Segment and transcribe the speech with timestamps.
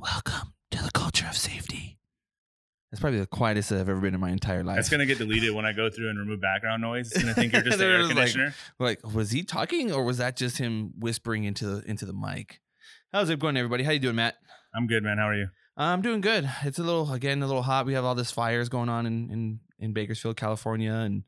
[0.00, 1.98] Welcome to the culture of safety.
[2.90, 4.76] That's probably the quietest I've ever been in my entire life.
[4.76, 7.10] That's gonna get deleted when I go through and remove background noise.
[7.12, 10.18] It's gonna think you're just the air just like- like, was he talking or was
[10.18, 12.60] that just him whispering into the into the mic?
[13.12, 13.84] How's it going, everybody?
[13.84, 14.36] How you doing, Matt?
[14.74, 15.18] I'm good, man.
[15.18, 15.48] How are you?
[15.76, 16.50] I'm doing good.
[16.64, 17.86] It's a little again a little hot.
[17.86, 21.22] We have all this fires going on in in in Bakersfield, California, and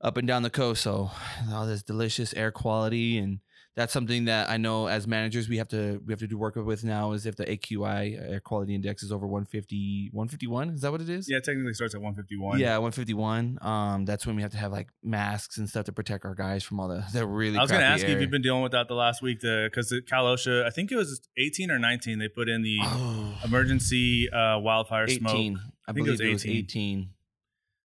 [0.00, 0.82] up and down the coast.
[0.82, 1.10] So
[1.52, 3.40] all this delicious air quality, and
[3.76, 6.56] that's something that I know as managers we have to we have to do work
[6.56, 7.12] with now.
[7.12, 10.70] Is if the AQI air quality index is over 150, 151.
[10.70, 11.28] Is that what it is?
[11.28, 12.58] Yeah, it technically starts at 151.
[12.58, 13.58] Yeah, 151.
[13.60, 16.64] Um, that's when we have to have like masks and stuff to protect our guys
[16.64, 17.58] from all the really.
[17.58, 19.40] I was gonna crappy ask you if you've been dealing with that the last week,
[19.40, 22.18] the because the Cal OSHA, I think it was 18 or 19.
[22.18, 23.38] They put in the Oh.
[23.44, 25.18] emergency uh, wildfire 18.
[25.20, 25.62] smoke.
[25.86, 26.56] I, think it was believe it was 18.
[26.56, 27.10] 18.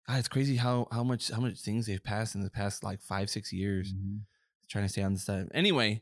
[0.08, 3.02] God, it's crazy how how much how much things they've passed in the past like
[3.02, 3.94] five six years.
[3.94, 4.18] Mm-hmm.
[4.74, 5.50] Trying to stay on the side.
[5.54, 6.02] Anyway,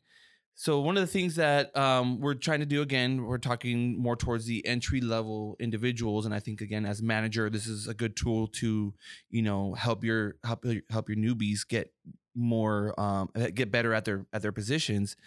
[0.55, 4.15] so one of the things that um, we're trying to do again, we're talking more
[4.15, 8.15] towards the entry level individuals, and I think again as manager, this is a good
[8.15, 8.93] tool to
[9.29, 11.91] you know help your help help your newbies get
[12.34, 15.17] more um get better at their at their positions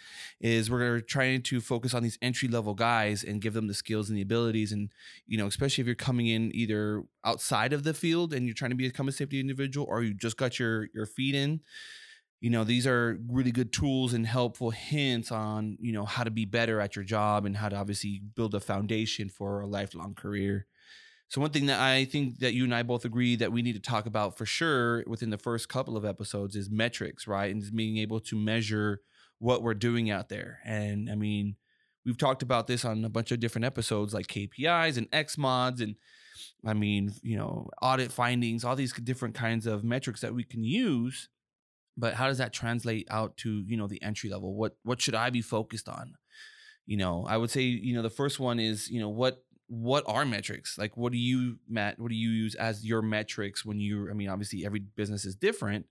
[0.41, 4.09] is we're trying to focus on these entry level guys and give them the skills
[4.09, 4.89] and the abilities and
[5.27, 8.71] you know especially if you're coming in either outside of the field and you're trying
[8.71, 11.61] to become a safety individual or you just got your your feet in
[12.45, 16.29] you know these are really good tools and helpful hints on you know how to
[16.29, 20.13] be better at your job and how to obviously build a foundation for a lifelong
[20.13, 20.67] career.
[21.27, 23.73] So one thing that i think that you and i both agree that we need
[23.73, 27.51] to talk about for sure within the first couple of episodes is metrics right?
[27.51, 29.01] And being able to measure
[29.39, 30.59] what we're doing out there.
[30.63, 31.55] And i mean
[32.05, 35.81] we've talked about this on a bunch of different episodes like kpis and x mods
[35.81, 35.95] and
[36.63, 40.63] i mean you know audit findings all these different kinds of metrics that we can
[40.63, 41.27] use
[41.97, 44.55] but how does that translate out to you know the entry level?
[44.55, 46.15] What what should i be focused on?
[46.85, 50.03] You know i would say you know the first one is you know what what
[50.07, 50.77] are metrics?
[50.77, 54.13] Like what do you matt what do you use as your metrics when you i
[54.13, 55.85] mean obviously every business is different.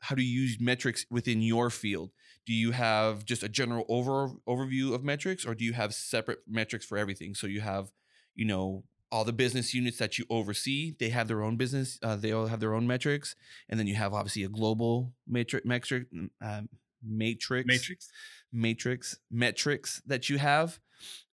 [0.00, 2.12] How do you use metrics within your field?
[2.46, 6.40] Do you have just a general over overview of metrics or do you have separate
[6.46, 7.34] metrics for everything?
[7.34, 7.90] So you have
[8.34, 12.16] you know all the business units that you oversee they have their own business uh,
[12.16, 13.34] they all have their own metrics
[13.68, 16.06] and then you have obviously a global matrix metric
[16.42, 16.68] um,
[17.02, 18.10] matrix Matrix.
[18.52, 20.78] matrix metrics that you have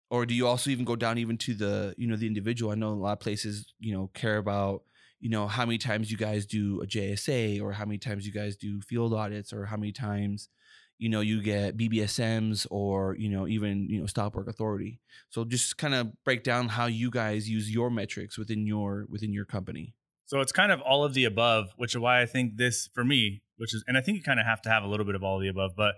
[0.10, 2.76] or do you also even go down even to the you know the individual i
[2.76, 4.84] know a lot of places you know care about
[5.20, 8.32] you know how many times you guys do a jsa or how many times you
[8.32, 10.50] guys do field audits or how many times
[10.98, 15.00] you know you get bbsms or you know even you know stop work authority.
[15.30, 19.34] So just kind of break down how you guys use your metrics within your within
[19.34, 19.94] your company.
[20.26, 23.04] So it's kind of all of the above, which is why I think this for
[23.04, 25.14] me, which is, and I think you kind of have to have a little bit
[25.14, 25.96] of all of the above, but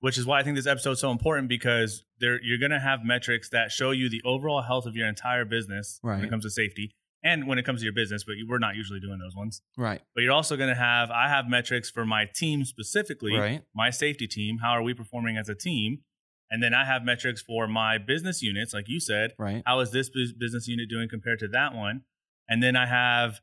[0.00, 2.80] which is why I think this episode is so important because there you're going to
[2.80, 6.44] have metrics that show you the overall health of your entire business when it comes
[6.44, 8.24] to safety and when it comes to your business.
[8.24, 9.62] But you- we're not usually doing those ones.
[9.76, 13.62] right But you're also going to have I have metrics for my team specifically, right
[13.74, 14.58] my safety team.
[14.58, 16.02] How are we performing as a team?
[16.52, 19.34] And then I have metrics for my business units, like you said.
[19.38, 22.02] right How is this business unit doing compared to that one?
[22.48, 23.40] And then I have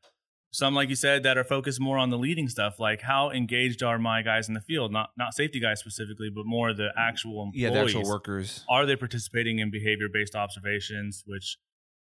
[0.51, 3.83] some, like you said, that are focused more on the leading stuff, like how engaged
[3.83, 7.43] are my guys in the field, not not safety guys specifically, but more the actual
[7.43, 7.61] employees.
[7.63, 11.57] yeah the actual workers Are they participating in behavior based observations, which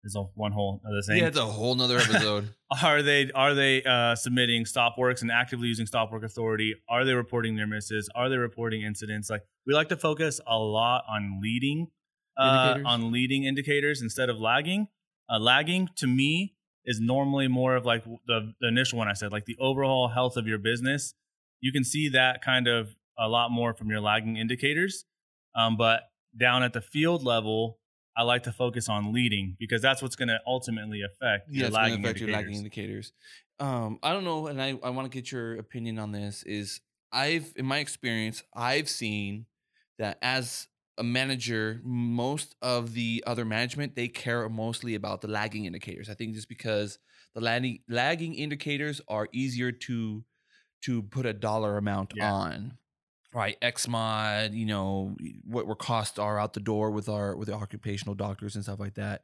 [0.04, 1.18] is a one whole other thing?
[1.18, 2.50] yeah it's a whole nother episode.
[2.84, 6.74] Are they are they uh, submitting stop works and actively using stop work authority?
[6.90, 8.10] Are they reporting their misses?
[8.16, 9.30] Are they reporting incidents?
[9.30, 11.90] Like we like to focus a lot on leading
[12.36, 14.88] uh, on leading indicators instead of lagging.
[15.30, 19.32] Uh, lagging to me is normally more of like the, the initial one i said
[19.32, 21.14] like the overall health of your business.
[21.62, 25.06] You can see that kind of a lot more from your lagging indicators.
[25.56, 26.02] Um, but
[26.38, 27.78] down at the field level
[28.16, 31.72] I like to focus on leading because that's what's going to ultimately affect yeah, your
[31.72, 32.34] lagging affect your indicators.
[32.34, 33.14] lagging indicators.
[33.60, 36.44] Um, I don't know, and I, I want to get your opinion on this.
[36.44, 36.82] Is
[37.12, 39.46] I've in my experience, I've seen
[40.00, 40.68] that as
[40.98, 46.10] a manager, most of the other management they care mostly about the lagging indicators.
[46.10, 47.00] I think just because
[47.34, 50.24] the lagging lagging indicators are easier to
[50.84, 52.32] to put a dollar amount Yeah.
[52.32, 52.78] on.
[53.34, 57.56] Right, XMod, you know what our costs are out the door with our with the
[57.56, 59.24] occupational doctors and stuff like that.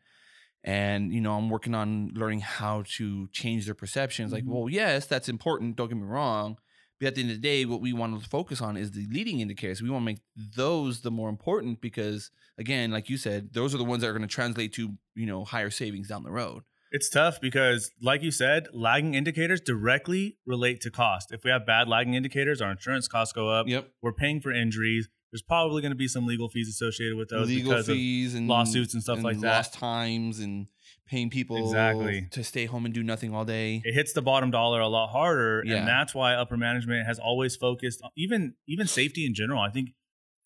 [0.63, 4.47] And you know i'm working on learning how to change their perceptions like Mhm.
[4.47, 6.57] well yes that's important don't get me wrong
[6.99, 9.07] but at the end of the day what we want to focus on is the
[9.11, 9.81] leading indicators.
[9.81, 13.77] We want to make those the more important because again like you said those are
[13.77, 16.63] the ones that are going to translate to you know higher savings down the road
[16.91, 21.31] It's tough because, like you said, lagging indicators directly relate to cost.
[21.31, 23.67] If we have bad lagging indicators, our insurance costs go up.
[23.67, 25.07] yep We're paying for injuries.
[25.31, 28.47] there's probably going to be some legal fees associated with those legal because fees and
[28.47, 29.47] lawsuits and stuff and like that.
[29.57, 30.65] lost times and
[31.07, 32.27] paying people Exactly.
[32.31, 33.81] to stay home and do nothing all day.
[33.85, 35.75] it hits the bottom dollar a lot harder Yeah.
[35.77, 39.69] and that's why upper management has always focused on even even safety in general i
[39.69, 39.89] think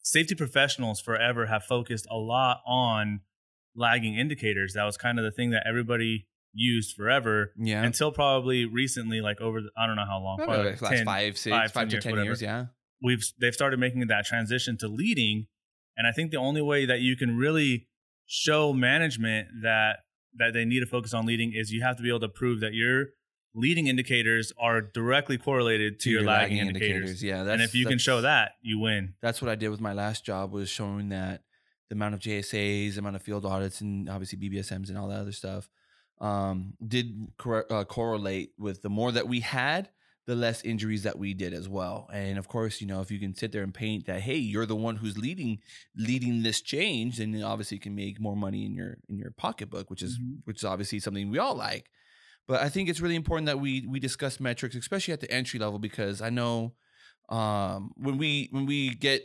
[0.01, 3.21] safety professionals forever have focused a lot on
[3.75, 8.65] lagging indicators that was kind of the thing that everybody used forever Yeah, until probably
[8.65, 11.55] recently like over the, i don't know how long Probably like last 10, five, six,
[11.55, 12.25] five, five 10 to years, ten whatever.
[12.25, 12.41] years.
[12.41, 12.65] Yeah,
[13.01, 15.47] we've they've started making that transition to leading
[15.97, 17.87] and i think the only way that you can really
[18.25, 19.97] show management that
[20.37, 22.59] that they need to focus on leading is you have to be able to prove
[22.61, 23.07] that your
[23.55, 27.99] leading indicators are directly correlated to, your, lagging, indicators, Yeah, that's, and if you can
[27.99, 31.43] show that you win that's what I did with my last job was showing that
[31.89, 35.31] the amount of JSAs, amount of field audits, and obviously BBSMs and all that other
[35.31, 35.69] stuff
[36.23, 39.89] um, did corre- uh, correlate with the more that we had,
[40.25, 42.09] the less injuries that we did as well.
[42.13, 44.65] And of course, you know, if you can sit there and paint that, hey, you're
[44.65, 45.59] the one who's leading
[45.97, 49.89] leading this change, then obviously you can make more money in your in your pocketbook,
[49.89, 50.39] which is Mhm.
[50.45, 51.89] which is obviously something we all like.
[52.47, 55.59] But I think it's really important that we we discuss metrics, especially at the entry
[55.59, 56.75] level, because I know
[57.29, 59.23] um, when we when we get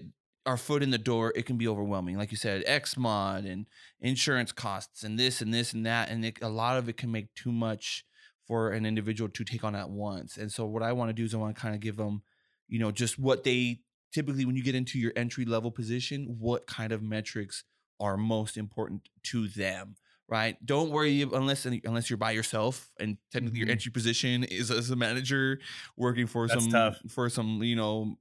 [0.48, 2.16] our foot in the door, it can be overwhelming.
[2.16, 3.66] Like you said, XMod and
[4.00, 7.12] insurance costs and this and this and that, and it, a lot of it can
[7.12, 8.04] make too much
[8.46, 10.38] for an individual to take on at once.
[10.38, 12.22] And so, what I want to do is I want to kind of give them,
[12.66, 13.80] you know, just what they
[14.12, 17.64] typically when you get into your entry level position, what kind of metrics
[18.00, 19.96] are most important to them.
[20.30, 20.56] Right.
[20.64, 23.72] Don't worry unless unless you're by yourself and technically your Mhm.
[23.72, 25.58] entry position is as a manager
[25.96, 27.02] working for That's some tough.
[27.08, 28.18] for some you know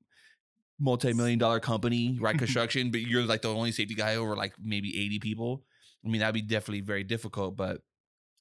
[0.80, 4.90] multi-million dollar company right construction but you're like the only safety guy over like maybe
[5.00, 5.64] 80 people.
[6.06, 7.82] I mean that'd be definitely very difficult but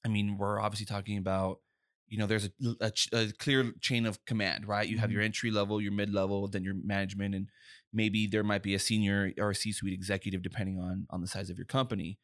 [0.05, 1.61] i mean we're obviously talking about
[2.09, 2.51] you know there's a,
[2.81, 4.89] a, a clear chain of command right?
[4.89, 5.15] You have Mhm.
[5.15, 7.49] your entry level your mid level then your management and
[7.93, 11.51] maybe there might be a senior or a c-suite executive depending on on the size
[11.51, 12.19] of your company.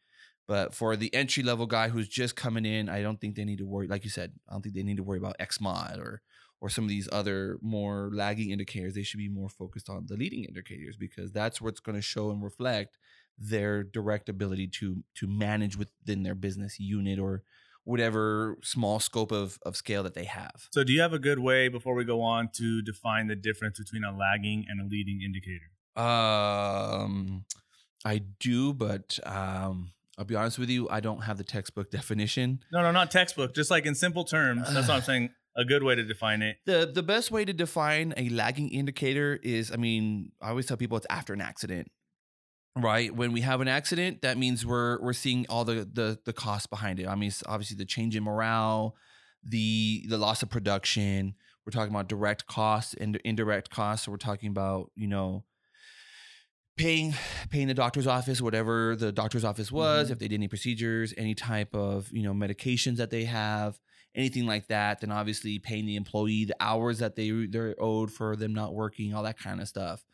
[0.48, 3.58] But for the entry level guy who's just coming in i don't think they need
[3.58, 6.22] to worry like you said i don't think they need to worry about xmod or
[6.62, 10.16] or some of these other more lagging indicators, they should be more focused on the
[10.16, 12.96] leading indicators because that's what's going to show and reflect
[13.36, 17.42] their direct ability to to manage within their business unit or
[17.84, 20.68] whatever small scope of, of scale that they have.
[20.70, 23.76] so do you have a good way before we go on to define the difference
[23.80, 27.44] between a lagging and a leading indicator Um,
[28.04, 32.60] I do, but um, I'll be honest with you, I don't have the textbook definition.
[32.70, 35.82] no no not textbook just like in simple terms that's what i'm saying a good
[35.82, 39.76] way to define it The the best way to define a lagging indicator is, I
[39.76, 41.90] mean, I always tell people it's after an accident.
[42.75, 43.14] Right.
[43.14, 46.66] When we have an accident, that means we're we're seeing all the the the costs
[46.66, 47.06] behind it.
[47.06, 48.94] I mean, it's obviously the change in morale,
[49.44, 51.34] the the loss of production.
[51.66, 54.06] We're talking about direct costs and indirect costs.
[54.06, 55.44] So we're talking about, you know,
[56.78, 57.14] paying
[57.50, 60.12] paying the doctor's office, whatever the doctor's office was, Mhm.
[60.12, 63.78] if they did any procedures, any type of, you know, medications that they have
[64.14, 68.36] anything like that, then obviously paying the employee the hours that they they're owed for
[68.36, 70.04] them not working, all that kind of stuff.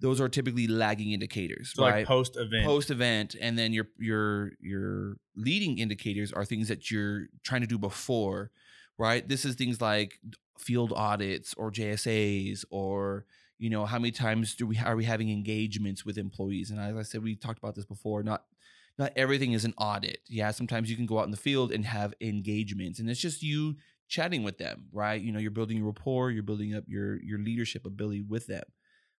[0.00, 1.98] Those are typically lagging indicators, so right?
[1.98, 6.90] like post event Post event, and then your your your leading indicators are things that
[6.90, 8.50] you're trying to do before,
[8.98, 9.26] right?
[9.26, 10.18] This is things like
[10.58, 13.26] field audits or JSAs or
[13.58, 16.70] you know how many times do we are we having engagements with employees?
[16.70, 18.24] And as I said, we talked about this before.
[18.24, 18.44] Not
[18.98, 20.18] not everything is an audit.
[20.28, 23.42] Yeah, sometimes you can go out in the field and have engagements, and it's just
[23.42, 23.76] you
[24.08, 25.20] chatting with them, right?
[25.20, 28.64] You know, you're building your rapport, you're building up your your leadership ability with them.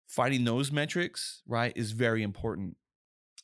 [0.07, 2.77] Finding those metrics, right, is very important.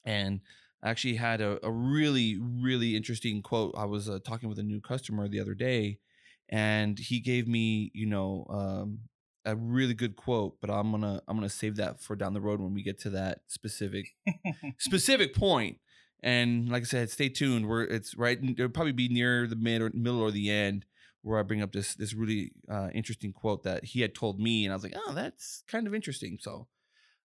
[0.06, 0.42] And
[0.84, 3.74] I actually had a, a really, really interesting quote.
[3.78, 6.00] I was uh, talking with a new customer the other day,
[6.48, 9.00] and he gave me, you know, um,
[9.46, 10.58] a really good quote.
[10.62, 13.10] But I'm gonna I'm gonna save that for down the road when we get to
[13.12, 14.16] that specific
[14.78, 15.78] specific point.
[16.22, 17.68] And like I said, stay tuned.
[17.68, 18.38] We're it's right.
[18.42, 20.86] It'll probably be near the mid or middle or the end
[21.22, 24.66] where I bring up this this really uh, interesting quote that he had told me,
[24.66, 26.38] and I was like, oh, that's kind of interesting.
[26.42, 26.68] So,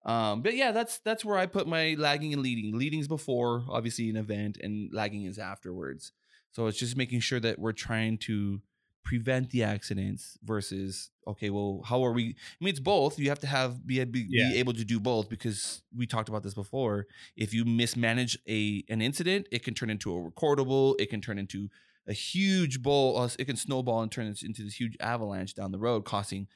[0.04, 2.76] um, but yeah, that's that's where I put my lagging and leading.
[2.76, 6.12] Leading's before, obviously, an event, and lagging is afterwards.
[6.52, 8.60] So it's just making sure that we're trying to
[9.04, 12.24] prevent the accidents versus okay, well, how are we?
[12.30, 13.18] I mean, it's both.
[13.18, 14.50] You have to have be, be, Yeah.
[14.52, 17.06] be able to do both because we talked about this before.
[17.36, 20.94] If you mismanage a an incident, it can turn into a recordable.
[21.00, 21.68] It can turn into
[22.06, 23.18] a huge bowl.
[23.18, 26.48] Uh, it can snowball and turn into this huge avalanche down the road, costing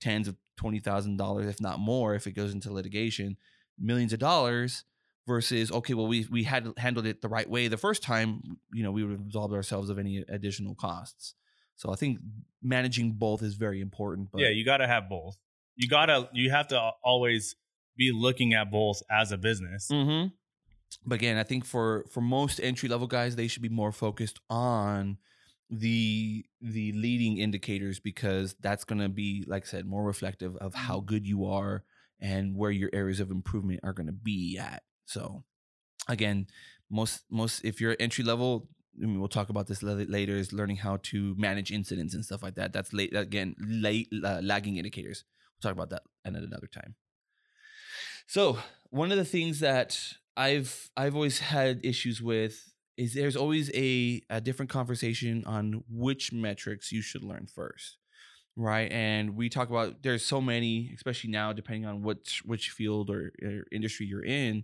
[0.00, 3.36] tens of twenty thousand dollars, if not more, if it goes into litigation,
[3.78, 4.84] millions of dollars.
[5.26, 8.42] Versus, okay, well, we we had handled it the right way the first time.
[8.74, 11.34] You know, we would have absolved ourselves of any additional costs.
[11.76, 12.18] So I think
[12.62, 14.30] managing both is very important.
[14.32, 15.38] But yeah you got to have both
[15.76, 17.56] you gotta you have to always
[17.96, 19.88] be looking at both as a business.
[19.90, 20.28] Mm-hmm.
[21.06, 24.40] But again, I think for for most entry level guys, they should be more focused
[24.48, 25.18] on
[25.70, 30.74] the the leading indicators because that's going to be like I said more reflective of
[30.74, 31.06] how Mm-hmm.
[31.06, 31.84] good you are
[32.20, 34.82] and where your areas of improvement are going to be at.
[35.06, 35.42] So
[36.08, 36.46] again,
[36.90, 38.68] most most if you're entry level,
[39.02, 40.36] I mean, we'll talk about this later.
[40.36, 42.72] Is learning how to manage incidents and stuff like that.
[42.72, 45.24] That's late again, late uh, lagging indicators.
[45.56, 46.94] We'll talk about that at another time.
[48.26, 48.58] So
[48.90, 49.98] one of the things that
[50.36, 56.32] I've I've always had issues with is there's always a, a different conversation on which
[56.32, 57.98] metrics you should learn first
[58.56, 63.10] right and we talk about there's so many especially now depending on which which field
[63.10, 64.62] or, or industry you're in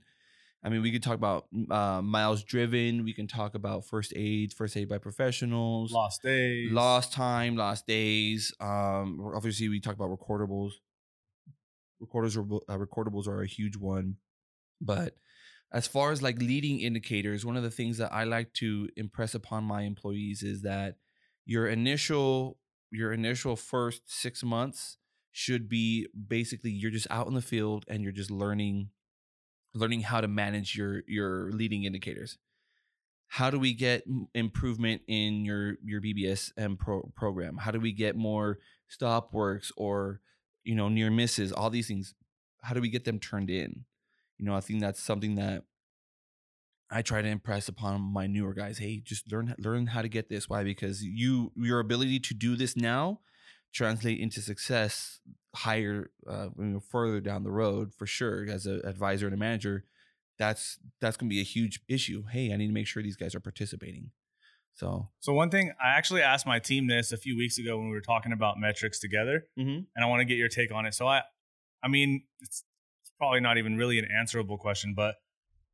[0.63, 3.05] i mean we could talk about uh, miles driven.
[3.05, 5.93] We can talk about first aid first aid by professionals.
[5.93, 6.71] Lost days.
[6.73, 8.53] lost time lost days.
[8.61, 10.73] Um obviously we talk about recordables.
[12.01, 14.17] Recorders are uh, recordables are a huge one.
[14.81, 15.15] But
[15.73, 19.35] as far as like leading indicators one of the things that i like to impress
[19.35, 20.97] upon my employees is that
[21.45, 22.59] your initial
[22.91, 24.99] your initial first six months
[25.33, 28.89] should be basically you're just out in the field and you're just learning
[29.75, 32.39] learning how to manage your your leading indicators.
[33.29, 37.59] How do we get improvement in your your bbsm pro- program?
[37.59, 38.59] How do we get more
[38.89, 40.21] stop works or
[40.65, 42.15] you know near misses all these things?
[42.63, 43.85] How do we get them turned in?
[44.39, 45.65] You know i think that's something that
[46.91, 50.29] i try to impress upon my newer guys hey just learn learn how to get
[50.29, 50.49] this.
[50.49, 50.65] Why?
[50.65, 53.21] Because you your ability to do this now
[53.73, 55.21] translate into success
[55.55, 59.39] higher uh, you know, further down the road for sure as an advisor and a
[59.39, 59.85] manager
[60.39, 63.17] that's that's going to be a huge issue hey i need to make sure these
[63.17, 64.11] guys are participating
[64.75, 67.89] so So one thing I actually asked my team this a few weeks ago when
[67.89, 69.87] we were talking about metrics together, Mhm.
[69.95, 70.95] and I want to get your take on it.
[70.95, 71.23] So I,
[71.83, 72.65] I mean, it's,
[73.03, 75.17] it's probably not even really an answerable question, but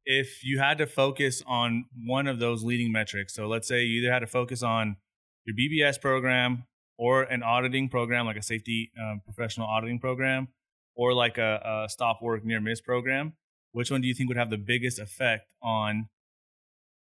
[0.06, 4.00] if you had to focus on one of those leading metrics, so let's say you
[4.02, 4.96] either had to focus on
[5.44, 6.64] your BBS program
[6.98, 10.48] or an auditing program, like a safety um, professional auditing program,
[10.94, 13.34] or like a, a stop work near miss program,
[13.72, 16.08] which one do you think would have the biggest effect on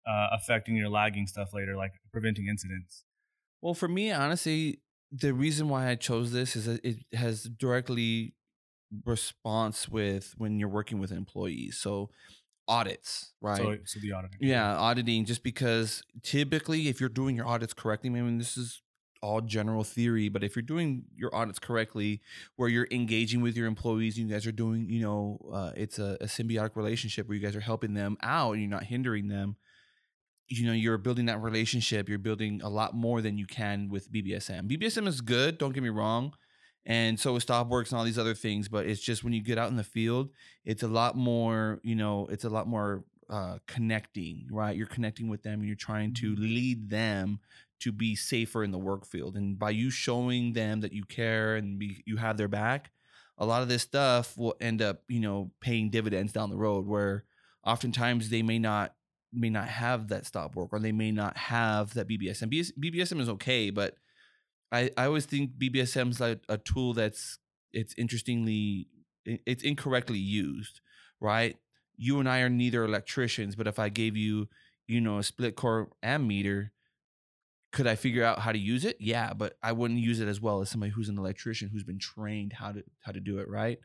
[0.06, 3.04] uh, affecting your lagging stuff later, like preventing incidents?
[3.62, 4.80] Well, for me, honestly,
[5.12, 8.34] the reason why I chose this is that it has directly
[9.04, 11.78] response with when you're working with employees.
[11.78, 12.10] So
[12.68, 13.58] audits, right?
[13.58, 14.38] So, so the auditing.
[14.40, 15.24] yeah, auditing.
[15.24, 18.80] Just because typically, if you're doing your audits correctly, I mean, this is
[19.22, 22.20] all general theory, but if you're doing your audits correctly,
[22.56, 26.16] where you're engaging with your employees, you guys are doing, you know, uh, it's a,
[26.20, 29.56] a symbiotic relationship where you guys are helping them out and you're not hindering them
[30.50, 32.08] you know you're building that relationship.
[32.08, 35.82] You're building a lot more than you can with bbsm bbsm is good don't get
[35.82, 36.34] me wrong
[36.84, 39.58] and so is stopworks and all these other things but it's just when you get
[39.58, 40.30] out in the field
[40.64, 44.76] it's a lot more you know it's a lot more uh, connecting right?
[44.76, 47.38] You're connecting with them and you're trying to lead them
[47.80, 51.56] to be safer in the work field and by you showing them that you care
[51.56, 52.90] and be, you have their back
[53.38, 56.86] a lot of this stuff will end up you know paying dividends down the road
[56.86, 57.24] where
[57.64, 58.94] oftentimes they may not
[59.32, 62.52] may not have that stop work or they may not have that BBSM.
[62.52, 63.94] BS, BBSM is okay, but
[64.72, 67.38] I, I always think BBSM is like a tool that's
[67.72, 68.88] it's interestingly
[69.24, 70.80] it's incorrectly used,
[71.20, 71.56] right?
[71.96, 74.48] You and I are neither electricians, but if I gave you,
[74.88, 76.70] you know, a split core ammeter,
[77.72, 78.96] could I figure out how to use it?
[78.98, 81.98] Yeah, but I wouldn't use it as well as somebody who's an electrician who's been
[81.98, 83.78] trained how to how to do it, right?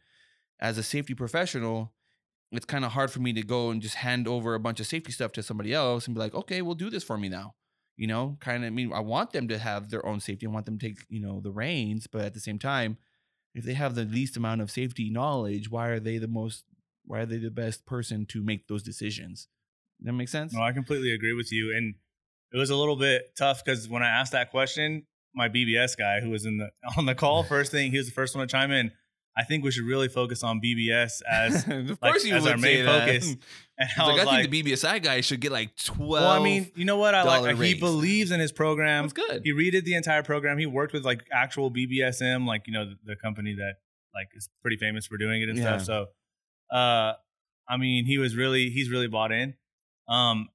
[0.60, 1.94] As a safety professional,
[2.52, 4.88] it's kind of hard for me to go and just hand over a bunch of
[4.88, 7.56] safety stuff to somebody else and be like, okay, we'll do this for me now.
[7.98, 10.48] You know, kind of I mean, I want them to have their own safety.
[10.48, 12.98] I want them to take, you know, the reins, but at the same time,
[13.54, 16.66] if they have the least amount of safety knowledge, why are they the most
[17.06, 19.48] why are they the best person to make those decisions?
[20.02, 20.54] That makes sense?
[20.54, 21.74] No, I completely agree with you.
[21.76, 21.96] And
[22.54, 26.22] it was a little bit tough because when I asked that question, my BBS guy
[26.22, 28.52] who was in the on the call first thing, he was the first one to
[28.52, 28.92] chime in.
[29.38, 32.54] I think we should really focus on BBS as of like, course you as would
[32.54, 33.06] our main that.
[33.06, 33.36] focus.
[33.78, 36.10] And I like, I like, think the BBSI guy should get like twelve.
[36.24, 37.14] well, I mean, you know what?
[37.14, 37.58] I like.
[37.58, 39.04] He believes in his program.
[39.04, 39.42] that's good.
[39.44, 40.58] He redid the entire program.
[40.58, 43.74] He worked with like actual BBSM, like you know the, the company that
[44.14, 45.80] like is pretty famous for doing it and Yeah.
[45.80, 45.82] stuff.
[46.72, 47.14] So, uh,
[47.68, 49.56] I mean, he was really he's really bought in.
[50.08, 50.48] Um,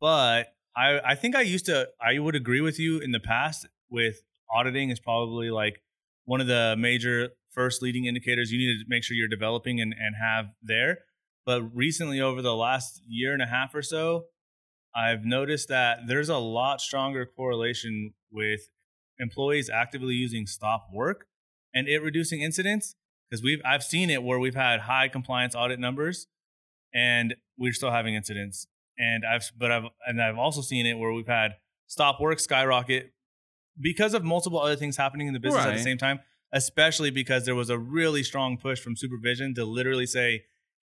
[0.00, 3.66] but I I think I used to I would agree with you in the past
[3.90, 4.22] with
[4.54, 5.82] auditing is probably like
[6.24, 9.94] one of the major first leading indicators you need to make sure you're developing and,
[9.98, 10.98] and have there.
[11.46, 14.26] But recently, over the last year and a half or so,
[14.96, 18.60] I've noticed that there's a lot stronger correlation with
[19.18, 21.26] employees actively using stop work
[21.74, 22.94] and it reducing incidents
[23.28, 26.26] because we've I've seen it where we've had high compliance audit numbers,
[26.94, 28.66] and we're still having incidents.
[28.98, 31.52] And I've but I've and I've also seen it where we've had
[31.86, 33.12] stop work skyrocket
[33.80, 36.20] because of multiple other things happening in the business at the same time.
[36.52, 40.44] Especially because there was a really strong push from supervision to literally say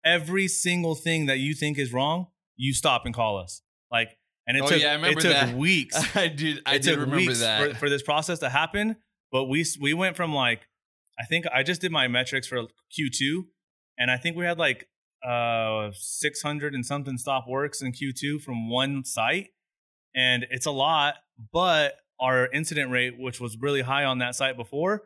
[0.03, 3.61] every single thing that you think is wrong, you stop and call us.
[3.91, 4.17] Like,
[4.47, 5.55] and it Oh, took yeah, it took that.
[5.55, 6.61] weeks I did.
[6.65, 7.73] I it did remember weeks that.
[7.73, 8.95] For, for this process to happen.
[9.31, 10.67] But we we went from like
[11.19, 12.63] I think I just did my metrics for
[12.97, 13.43] Q2,
[13.99, 14.87] and I think we had like
[15.27, 19.49] uh 600 and something stop works in Q2 from one site,
[20.15, 21.15] and it's a lot.
[21.51, 25.03] But our incident rate, which was really high on that site before,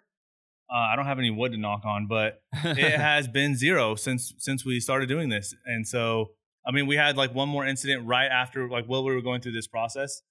[0.70, 4.34] uh, I don't have any wood to knock on, but it has been zero since
[4.38, 5.54] since we started doing this.
[5.66, 6.32] And so,
[6.66, 9.42] I mean, we had like one more incident right after like while we were going
[9.42, 10.22] through this process,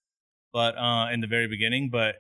[0.53, 1.89] but uh, in the very beginning.
[1.91, 2.17] But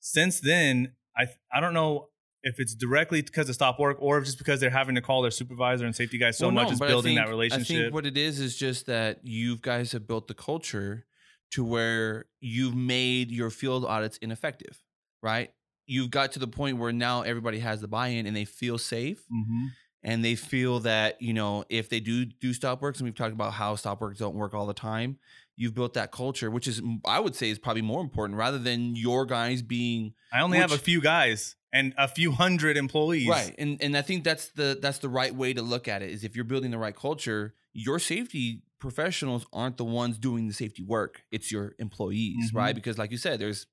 [0.00, 2.09] since then, I I don't know
[2.42, 5.22] if it's directly because of stop work or if just because they're having to call
[5.22, 7.76] their supervisor and safety guys so Well, much no, is I building think- that relationship.
[7.76, 11.04] I think what it is is just that you guys have built the culture
[11.52, 14.78] to where you've made your field audits ineffective,
[15.22, 15.50] right?
[15.86, 19.24] You've got to the point where now everybody has the buy-in and they feel safe
[19.30, 19.66] hmm
[20.02, 23.34] and they feel that you know if they do do stop works and we've talked
[23.34, 25.18] about how stop works don't work all the time
[25.56, 28.96] you've built that culture which is i would say is probably more important rather than
[28.96, 33.28] your guys being I only have a few guys and a few hundred employees.
[33.28, 36.10] right and and i think that's the that's the right way to look at it
[36.10, 40.54] is if you're building the right culture your safety professionals aren't the ones doing the
[40.54, 42.56] safety work it's your employees Mhm.
[42.56, 43.66] right because like you said there's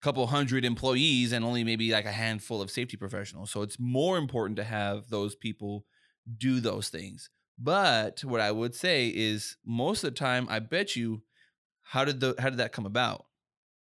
[0.00, 3.78] a couple hundred employees and only maybe like a handful of safety professionals so it's
[3.78, 5.86] more important to have those people
[6.36, 10.94] do those things but what i would say is most of the time i bet
[10.96, 11.22] you
[11.82, 13.24] how did the how did that come about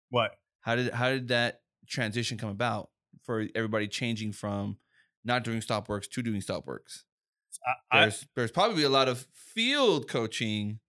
[0.10, 0.32] What?
[0.62, 2.90] how did how did that transition come about
[3.24, 4.78] for everybody changing from
[5.24, 7.06] not doing stop works to doing stop works?
[7.92, 10.80] I, I, There's there's probably a lot of field coaching.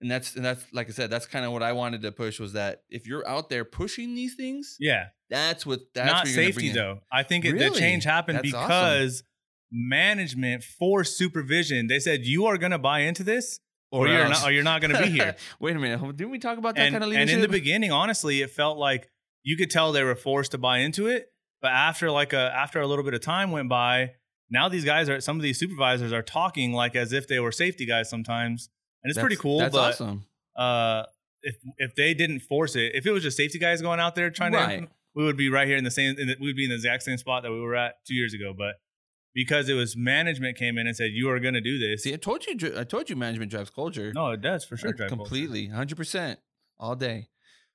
[0.00, 2.40] And that's and that's like I said, that's kind of what I wanted to push
[2.40, 5.06] was that if you're out there pushing these things, yeah.
[5.30, 7.00] that's what that's not what safety though.
[7.12, 8.68] I think it, the change happened That's awesome.
[8.68, 9.22] because
[9.70, 13.58] management for supervision they said you are going to buy into this
[13.92, 15.36] or, you're not or you're not going to be here.
[15.60, 17.28] Wait a minute, didn't we talk about that and, kind of leadership?
[17.28, 19.08] and in the beginning, honestly, it felt like
[19.42, 21.28] you could tell they were forced to buy into it.
[21.60, 24.12] But after like a after a little bit of time went by,
[24.50, 27.52] now these guys are some of these supervisors are talking like as if they were
[27.52, 28.68] safety guys sometimes,
[29.02, 29.60] and it's pretty cool.
[29.60, 30.26] That's but awesome.
[30.56, 31.04] uh,
[31.42, 34.30] if if they didn't force it, if it was just safety guys going out there
[34.30, 34.70] trying to, Right.
[34.70, 36.16] implement, we would be right here in the same.
[36.18, 38.14] In the, we would be in the exact same spot that we were at two
[38.14, 38.52] years ago.
[38.56, 38.74] But
[39.34, 42.02] because it was management came in and said you are going to do this.
[42.02, 44.12] See, I told you, I told you, management drives culture.
[44.14, 44.92] no, it does for sure.
[44.92, 46.40] Completely, hundred percent,
[46.78, 47.28] all day.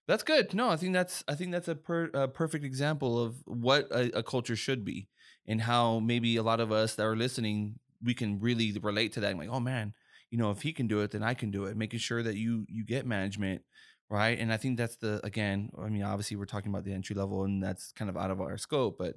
[0.08, 0.54] That's good.
[0.54, 4.20] No, I think that's I think that's a, per, a perfect example of what a,
[4.20, 5.08] a culture should be,
[5.46, 9.20] and how maybe a lot of us that are listening we can really relate to
[9.22, 9.38] that.
[9.38, 9.94] Like, oh man,
[10.32, 11.76] you know, if he can do it, then I can do it.
[11.76, 13.64] Making sure that you you get management
[14.10, 15.72] right, and I think that's the again.
[15.78, 18.40] I mean, obviously we're talking about the entry level, and that's kind of out of
[18.40, 19.16] our scope, but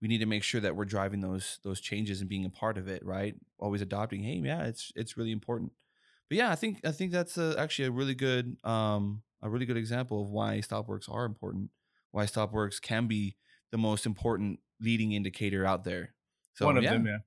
[0.00, 2.78] we need to make sure that we're driving those those changes and being a part
[2.78, 3.34] of it, right?
[3.58, 4.22] Always adopting.
[4.22, 5.72] Hey, yeah, it's it's really important.
[6.30, 9.66] But yeah, I think I think that's a, actually a really good um a really
[9.66, 11.70] good example of why stop works are important.
[12.10, 13.36] Why stop works can be
[13.70, 16.14] the most important leading indicator out there.
[16.54, 16.92] So One of yeah.
[16.92, 17.18] them, yeah.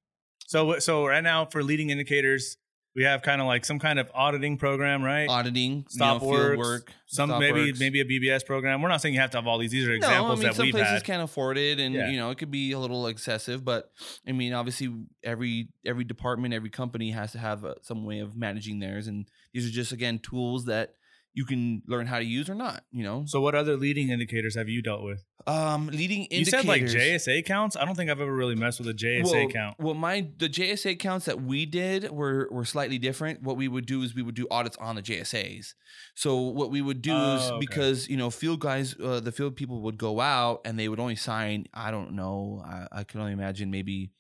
[0.46, 2.58] So so right now for leading indicators,
[2.96, 5.28] we have kind of like some kind of auditing program, right?
[5.28, 7.80] auditing, Stop you know, works, work, some stop maybe works.
[7.80, 8.82] maybe a BBS program.
[8.84, 9.72] We're not saying you have to have all these.
[9.72, 11.04] These are examples No, I mean that some we've places had.
[11.04, 12.10] can't afford it, and Yeah.
[12.10, 13.64] you know it could be a little excessive.
[13.66, 13.90] But
[14.28, 18.36] I mean, obviously, every every department, every company has to have uh some way of
[18.36, 20.94] managing theirs, and these are just again tools that
[21.36, 22.84] you can learn how to use or not.
[22.92, 25.24] You know, So what other leading indicators have you dealt with?
[25.46, 26.38] um, leading indicators.
[26.40, 27.76] You said like JSA counts.
[27.76, 29.76] I don't think I've ever really messed with a JSA well, count.
[29.80, 33.42] Well, my the JSA counts that we did were were slightly different.
[33.42, 35.74] What we would do is we would do audits on the JSAs.
[36.16, 37.60] So what we would do is Oh, okay.
[37.60, 41.00] because you know field guys, uh, the field people would go out and they would
[41.00, 41.66] only sign.
[41.74, 42.64] I don't know.
[42.66, 44.12] I, I can only imagine maybe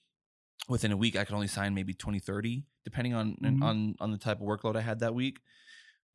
[0.68, 3.62] within a week I could only sign maybe 20, 30, depending on Mhm.
[3.64, 5.40] on on the type of workload I had that week.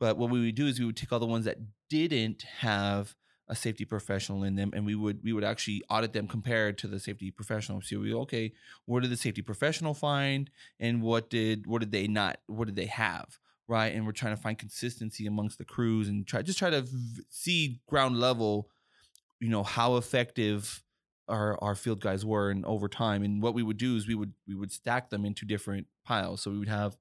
[0.00, 1.58] But what we would do is we would take all the ones that
[1.88, 3.14] didn't have
[3.48, 6.86] a safety professional in them, and we would we would actually audit them compared to
[6.86, 7.80] the safety professional.
[7.80, 8.52] So we okay,
[8.84, 12.76] what did the safety professional find, and what did what did they not what did
[12.76, 13.94] they have, right?
[13.94, 17.22] And we're trying to find consistency amongst the crews and try just try to v-
[17.30, 18.68] see ground level,
[19.40, 20.82] you know, how effective
[21.26, 23.22] our our field guys were and over time.
[23.22, 26.42] And what we would do is we would we would stack them into different piles.
[26.42, 26.96] So we would have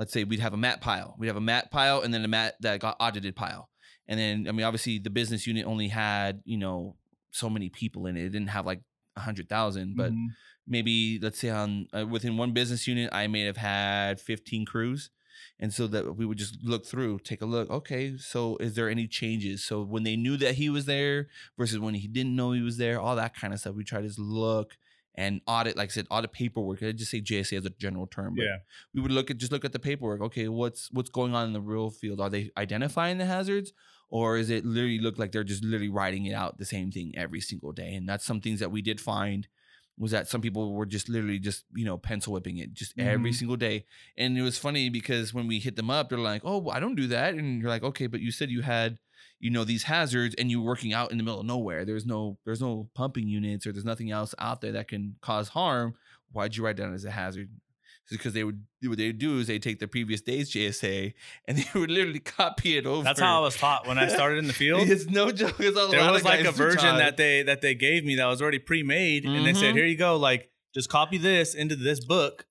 [0.00, 1.14] let's say we'd have a mat pile.
[1.18, 3.68] We'd have a mat pile and then a mat that got audited pile.
[4.08, 6.96] And then I mean obviously the business unit only had, you know,
[7.30, 8.24] so many people in it.
[8.24, 8.80] It didn't have like
[9.16, 10.28] a hundred thousand, but Mhm.
[10.66, 15.10] maybe let's say on uh, within one business unit, I may have had 15 crews.
[15.58, 17.68] And so that we would just look through, take a look.
[17.70, 19.62] Okay, so is there any changes?
[19.62, 22.78] So when they knew that he was there versus when he didn't know he was
[22.78, 23.74] there, all that kind of stuff.
[23.74, 24.78] We try to just look
[25.20, 26.82] and audit, like I said, audit paperwork.
[26.82, 28.58] I just say JSA as a general term, but yeah,
[28.94, 30.20] we would look at just look at the paperwork.
[30.28, 32.20] Okay, what's what's going on in the real field?
[32.20, 33.72] Are they identifying the hazards,
[34.08, 37.12] or is it literally look like they're just literally writing it out the same thing
[37.16, 37.94] every single day?
[37.94, 39.46] And that's some things that we did find
[39.98, 43.32] was that some people were just literally just you know pencil whipping it just every
[43.32, 43.34] Mhm.
[43.40, 43.84] single day.
[44.16, 46.80] And it was funny because when we hit them up, they're like, "Oh, well, I
[46.80, 48.98] don't do that," and you're like, "Okay, but you said you had."
[49.40, 51.84] You know these hazards, and you're working out in the middle of nowhere.
[51.84, 55.48] There's no, there's no pumping units, or there's nothing else out there that can cause
[55.48, 55.94] harm.
[56.32, 57.48] Why'd you write down as a hazard?
[58.10, 61.12] because they would what they would do is they take the previous day's JSA
[61.46, 63.04] and they would literally copy it over.
[63.04, 64.88] that's how I was taught when I started in the field.
[64.88, 65.54] It's no joke.
[65.60, 68.42] It's a there was like a version that they that they gave me that was
[68.42, 69.76] already pre-made, and they said, Mhm.
[69.76, 72.46] "Here you go, like just copy this into this book,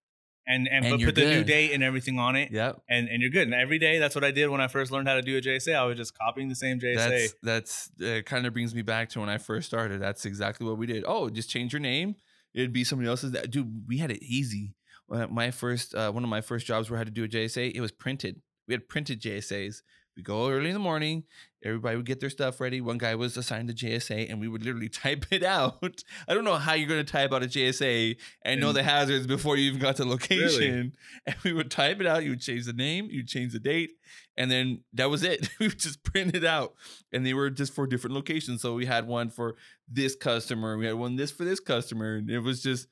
[0.49, 2.81] and and, And but put the new date and everything on it, Yep.
[2.89, 5.07] and and you're good." And every day, that's what I did when I first learned
[5.07, 5.75] how to do a JSA.
[5.75, 6.95] I was just copying the same JSA.
[6.95, 10.01] That's that's uh, kind of brings me back to when I first started.
[10.01, 11.03] That's exactly what we did.
[11.07, 12.15] Oh, just change your name.
[12.53, 13.31] It'd be somebody else's.
[13.31, 14.73] That dude, we had it easy.
[15.07, 17.71] My first uh, one of my first jobs where I had to do a JSA,
[17.73, 18.41] it was printed.
[18.67, 19.81] We had printed JSAs.
[20.19, 21.23] We go early in the morning.
[21.63, 22.81] Everybody would get their stuff ready.
[22.81, 26.03] One guy was assigned a JSA, and we would literally type it out.
[26.27, 29.27] I don't know how you're going to type out a JSA and know the hazards
[29.27, 30.91] before you even got to location.
[31.25, 32.25] And we would type it out.
[32.25, 33.07] You would change the name.
[33.09, 33.91] You would change the date,
[34.35, 35.47] and then that was it.
[35.61, 36.73] we would just print it out,
[37.13, 38.61] and they were just for different locations.
[38.61, 39.55] So we had one for
[39.87, 40.77] this customer.
[40.77, 42.87] We had one this for this customer, and it was just.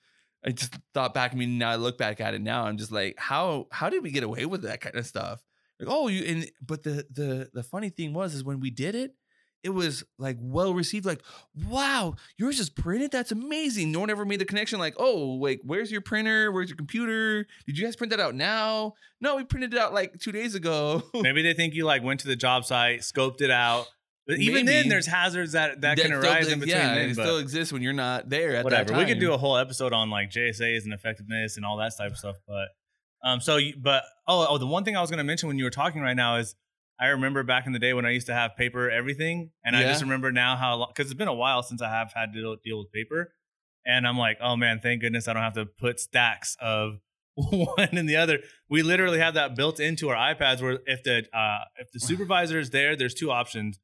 [0.46, 1.34] I just thought back.
[1.34, 2.66] I mean, now I look back at it now.
[2.66, 5.42] I'm just like, how how did we get away with that kind of stuff?
[5.80, 8.96] Like, oh, you and but the the the funny thing was is when we did
[8.96, 9.14] it,
[9.64, 11.06] it was like well received.
[11.06, 11.22] Like,
[11.68, 13.12] wow, yours is printed.
[13.12, 13.92] That's amazing.
[13.92, 14.80] No one ever made the connection.
[14.80, 16.52] Like, oh, like where's your printer?
[16.52, 17.46] Where's your computer?
[17.66, 18.94] Did you guys print that out now?
[19.22, 21.04] No, we printed it out like two days ago.
[21.14, 23.88] Maybe they think you like went to the job site, scoped it out.
[24.28, 24.80] But even Maybe.
[24.80, 26.76] then, there's hazards that that, can still arise in between.
[26.76, 28.58] Yeah, then, it still exists when you're not there.
[28.58, 28.92] At whatever.
[28.92, 31.94] That We could do a whole episode on like JSAs and effectiveness and all that
[31.98, 32.36] type of stuff.
[32.46, 32.68] But
[33.24, 35.58] um, so you, but oh, oh, the one thing I was going to mention when
[35.58, 36.56] you were talking right now is
[37.00, 39.84] I remember back in the day when I used to have paper everything, and I
[39.84, 42.56] just remember now how because it's been a while since I have had to deal,
[42.64, 43.34] deal with paper,
[43.86, 47.00] and I'm like, oh man, thank goodness I don't have to put stacks of
[47.36, 48.40] one and the other.
[48.68, 52.58] We literally have that built into our iPads where if the uh, if the supervisor
[52.60, 53.80] is there, there's two options.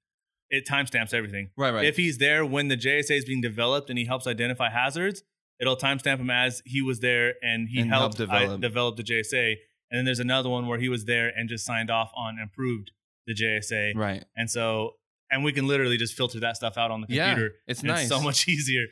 [0.49, 1.49] It timestamps everything.
[1.57, 1.85] right, right.
[1.85, 5.23] If he's there when the JSA is being developed and he helps identify hazards,
[5.59, 8.61] it'll timestamp him as he was there and he And helped, helped I- develop.
[8.61, 9.55] develop the JSA.
[9.93, 12.89] And then there's another one where he was there and just signed off on improved
[13.27, 13.93] the JSA.
[13.95, 14.25] right.
[14.35, 14.95] And so,
[15.31, 17.55] and we can literally just filter that stuff out on the Yeah, computer.
[17.67, 18.09] it's And nice.
[18.09, 18.85] so much easier.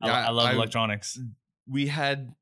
[0.00, 1.18] I, Yeah, I love I- electronics.
[1.66, 2.32] we had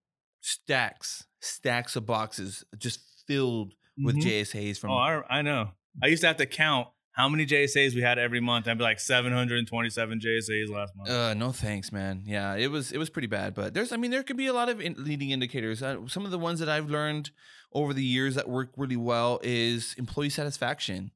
[0.42, 4.22] stacks, stacks of boxes just filled with Mhm.
[4.22, 5.72] JSAs from Oh, I, I know.
[6.02, 8.68] I used to have to count how many JSAs we had every month.
[8.68, 11.10] I'd be like 727 JSAs last month.
[11.10, 12.22] Uh, no thanks, man.
[12.24, 14.52] Yeah, it was it was pretty bad, but there's I mean there could be a
[14.52, 15.82] lot of in- leading indicators.
[15.82, 17.30] Uh, some of the ones that I've learned
[17.72, 21.10] over the years that work really well is employee satisfaction.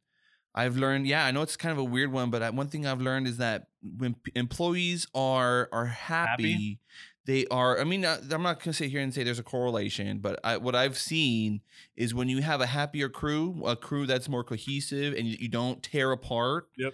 [0.54, 2.84] I've learned, yeah, I know it's kind of a weird one, but I, one thing
[2.86, 6.78] I've learned is that when p- employees are are happy, Happy?
[7.26, 7.78] They are.
[7.80, 10.56] I mean, uh, I'm not gonna sit here and say there's a correlation, but I,
[10.56, 11.60] what I've seen
[11.96, 15.48] is when you have a happier crew, a crew that's more cohesive, and you, you
[15.48, 16.68] don't tear apart.
[16.76, 16.92] Yep.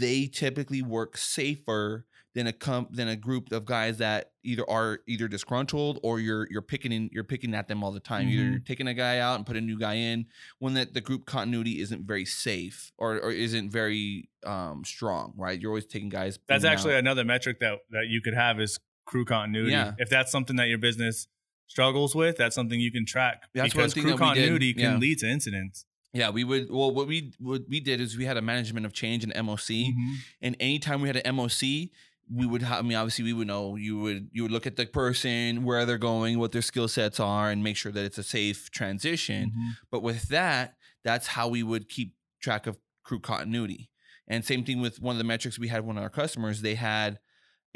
[0.00, 5.00] They typically work safer than a comp than a group of guys that either are
[5.08, 8.28] either disgruntled or you're you're picking in you're picking at them all the time.
[8.28, 8.50] Either Mhm.
[8.50, 10.26] you're taking a guy out and put a new guy in
[10.58, 15.58] when that the group continuity isn't very safe or, or isn't very um strong, right?
[15.58, 16.38] You're always taking guys.
[16.46, 16.98] That's actually out.
[17.00, 19.72] another metric that that you could have is crew continuity.
[19.72, 19.92] Yeah.
[19.98, 21.26] If that's something that your business
[21.68, 24.96] struggles with, that's something you can track That's because crew continuity can yeah.
[24.98, 25.84] lead to incidents.
[26.12, 26.70] Yeah, we would.
[26.70, 29.92] Well, what we what we did is we had a management of change and MOC,
[29.92, 30.16] Mhm.
[30.40, 31.90] and anytime we had an MOC,
[32.30, 32.62] we would.
[32.62, 33.76] Ha- I mean, obviously, we would know.
[33.76, 37.20] You would you would look at the person, where they're going, what their skill sets
[37.20, 39.50] are, and make sure that it's a safe transition.
[39.50, 39.76] Mhm.
[39.90, 43.90] But with that, that's how we would keep track of crew continuity.
[44.26, 46.62] And same thing with one of the metrics we had one of our customers.
[46.62, 47.18] They had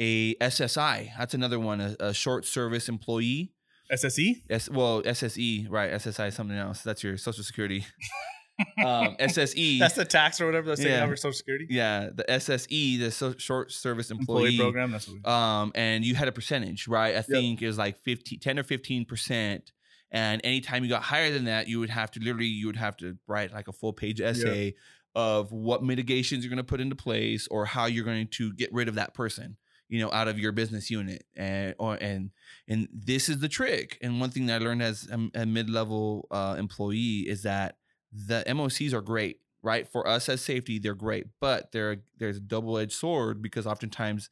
[0.00, 1.10] a SSI.
[1.18, 3.52] That's another one, a, a short service employee.
[3.92, 4.42] SSE.
[4.48, 5.92] S well, SSE, right?
[5.92, 6.82] SSI is something else.
[6.82, 7.84] That's your social security.
[8.78, 9.78] um, SSE.
[9.78, 10.68] That's the tax or whatever.
[10.68, 11.04] That's taking Yeah.
[11.04, 14.92] over Social Security yeah, the SSE, the so, short service employee, employee, program.
[14.92, 17.16] That's what we, Um, and you had a percentage, right?
[17.16, 19.72] I think it was like 15, 10 or fifteen percent.
[20.12, 22.96] And anytime you got higher than that, you would have to literally you would have
[22.98, 24.74] to write like a full page essay
[25.14, 28.72] of what mitigations you're going to put into place or how you're going to get
[28.72, 29.56] rid of that person.
[29.90, 32.30] You know, out of your business unit, and or and
[32.68, 33.98] and this is the trick.
[34.00, 37.76] And one thing that I learned as a, a mid-level uh, employee is that
[38.12, 39.86] the MOCs are great, right?
[39.86, 44.30] For us as safety, they're great, but there there's a double-edged sword because oftentimes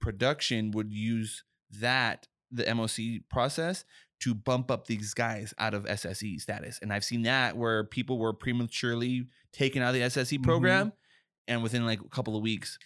[0.00, 1.44] production would use
[1.80, 3.84] that the MOC process
[4.20, 6.78] to bump up these guys out of SSE status.
[6.80, 10.44] And I've seen that where people were prematurely taken out of the SSE Mhm.
[10.44, 10.92] program
[11.48, 12.78] and within like a couple of weeks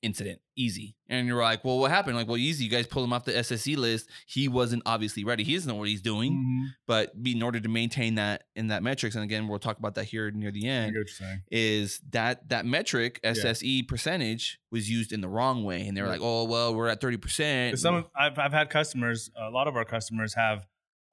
[0.00, 3.12] incident easy and you're like well what happened like well easy you guys pulled him
[3.12, 6.68] off the sse list he wasn't obviously ready he doesn't know what he's doing Mhm.
[6.86, 9.96] but be- in order to maintain that in that metrics and again we'll talk about
[9.96, 11.42] that here near the end get what you're saying.
[11.50, 13.32] is that that metric Yeah.
[13.32, 16.12] sse percentage was used in the wrong way and they were Yeah.
[16.12, 19.30] like oh well we're at 30% Some I've I've had customers.
[19.36, 20.66] A lot of our customers have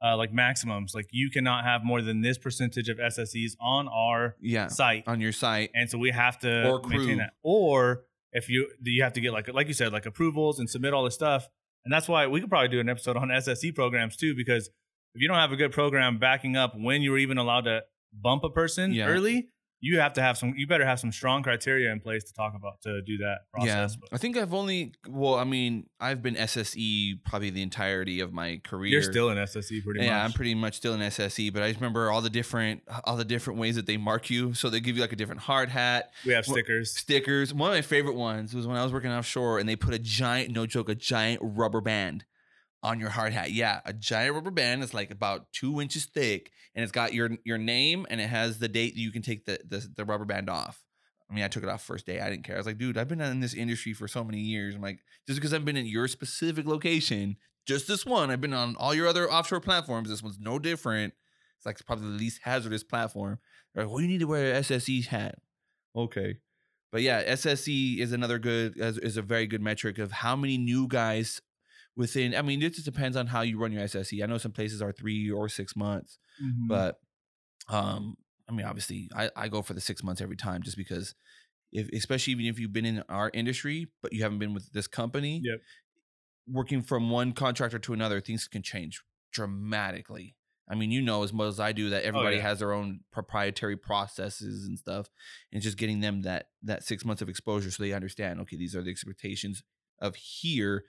[0.03, 0.93] uh, like maximums.
[0.93, 5.19] Like you cannot have more than this percentage of SSEs on our yeah site, on
[5.21, 6.97] your site and so we have to Or crew.
[6.97, 7.33] maintain that.
[7.41, 8.03] Or
[8.35, 11.03] if you you have to get like like you said like approvals and submit all
[11.03, 11.47] this stuff,
[11.85, 14.35] and that's why we could probably do an episode on SSE programs too.
[14.35, 14.67] Because
[15.15, 17.81] if you don't have a good program backing up when you're even allowed to
[18.13, 19.07] bump a person Yeah.
[19.07, 19.47] early,
[19.85, 20.55] you have to have some.
[20.57, 23.95] You better have some strong criteria in place to talk about to do that process.
[24.01, 28.33] Yeah, I think I've only well, I mean, I've been SSE probably the entirety of
[28.33, 28.91] my career.
[28.91, 30.09] You're still in SSE pretty yeah, much.
[30.09, 33.15] Yeah, I'm pretty much still in SSE, but I just remember all the different all
[33.15, 34.55] the different ways that they mark you.
[34.55, 36.95] So they give you like a different hard hat, we have stickers.
[36.95, 37.53] stickers.
[37.53, 39.99] One of my favorite ones was when I was working offshore and they put a
[39.99, 42.25] giant, no joke, a giant rubber band
[42.85, 43.51] on your hard hat.
[43.51, 47.31] Yeah, a giant rubber band that's like about two inches thick, and it's got your
[47.43, 50.25] your name and it has the date that you can take the the, the rubber
[50.25, 50.83] band off.
[51.29, 52.19] I mean, I took it off first day.
[52.19, 52.55] I didn't care.
[52.55, 54.75] I was like, dude, I've been in this industry for so many years.
[54.75, 58.53] I'm like, just because I've been in your specific location, just this one, I've been
[58.53, 60.09] on all your other offshore platforms.
[60.09, 61.15] This one's no different.
[61.57, 63.39] It's like probably the least hazardous platform.
[63.73, 65.39] They're like, well, you need to wear a SSE hat.
[65.95, 66.37] Okay.
[66.91, 70.59] But yeah, SSE is another good is, is a very good metric of how many
[70.59, 71.41] new guys
[71.95, 72.35] within.
[72.35, 74.21] I mean, it just depends on how you run your SSE.
[74.23, 76.67] I know some places are three or six months, Mhm.
[76.67, 76.99] but
[77.67, 78.15] um,
[78.47, 81.15] I mean, obviously, I, I go for the six months every time just because,
[81.71, 84.87] if especially even if you've been in our industry but you haven't been with this
[84.87, 85.59] company, Yep.
[86.47, 90.35] working from one contractor to another, things can change dramatically.
[90.67, 92.41] I mean, you know as much as I do that everybody yeah.
[92.43, 95.09] has their own proprietary processes and stuff,
[95.51, 98.39] and just getting them that that six months of exposure so they understand.
[98.41, 99.63] Okay, these are the expectations
[99.99, 100.83] of here,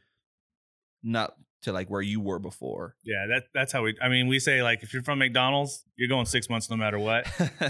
[1.07, 2.95] not to like where you were before.
[3.05, 3.97] Yeah, that that's how we.
[4.01, 6.99] I mean, we say like if you're from McDonald's, you're going six months no matter
[6.99, 7.27] what.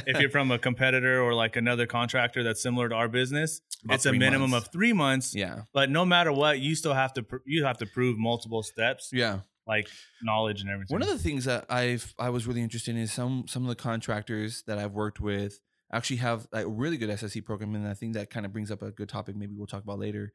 [0.07, 3.95] if you're from a competitor or like another contractor that's similar to our business, About
[3.95, 4.67] it's a minimum months.
[4.67, 5.35] of three months.
[5.35, 8.63] yeah, But no matter what, you still have to pr- you have to prove multiple
[8.63, 9.41] steps, yeah.
[9.67, 9.89] like
[10.23, 10.95] knowledge and everything.
[10.95, 13.69] One of the things that I've I was really interested in is some some of
[13.69, 15.61] the contractors that I've worked with
[15.93, 18.71] actually have like, a really good SSE program, and I think that kind of brings
[18.73, 19.37] up a good topic.
[19.37, 20.33] Maybe we'll talk about later.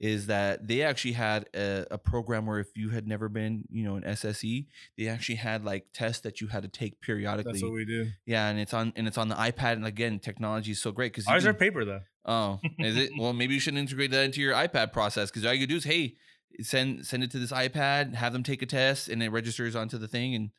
[0.00, 3.82] Is that they actually had a, a program where if you had never been, you
[3.82, 7.54] know, an SSE, they actually had like tests that you had to take periodically.
[7.54, 8.06] that's what we do.
[8.24, 9.72] yeah, and it's on and it's on the iPad.
[9.72, 12.00] And again, technology is so great because Ours are paper though.
[12.24, 13.10] Oh, is it?
[13.18, 15.84] Well, maybe you should integrate that into your iPad process because all you do is,
[15.84, 16.14] hey,
[16.60, 19.98] send send it to this iPad, have them take a test, and it registers onto
[19.98, 20.50] the thing, and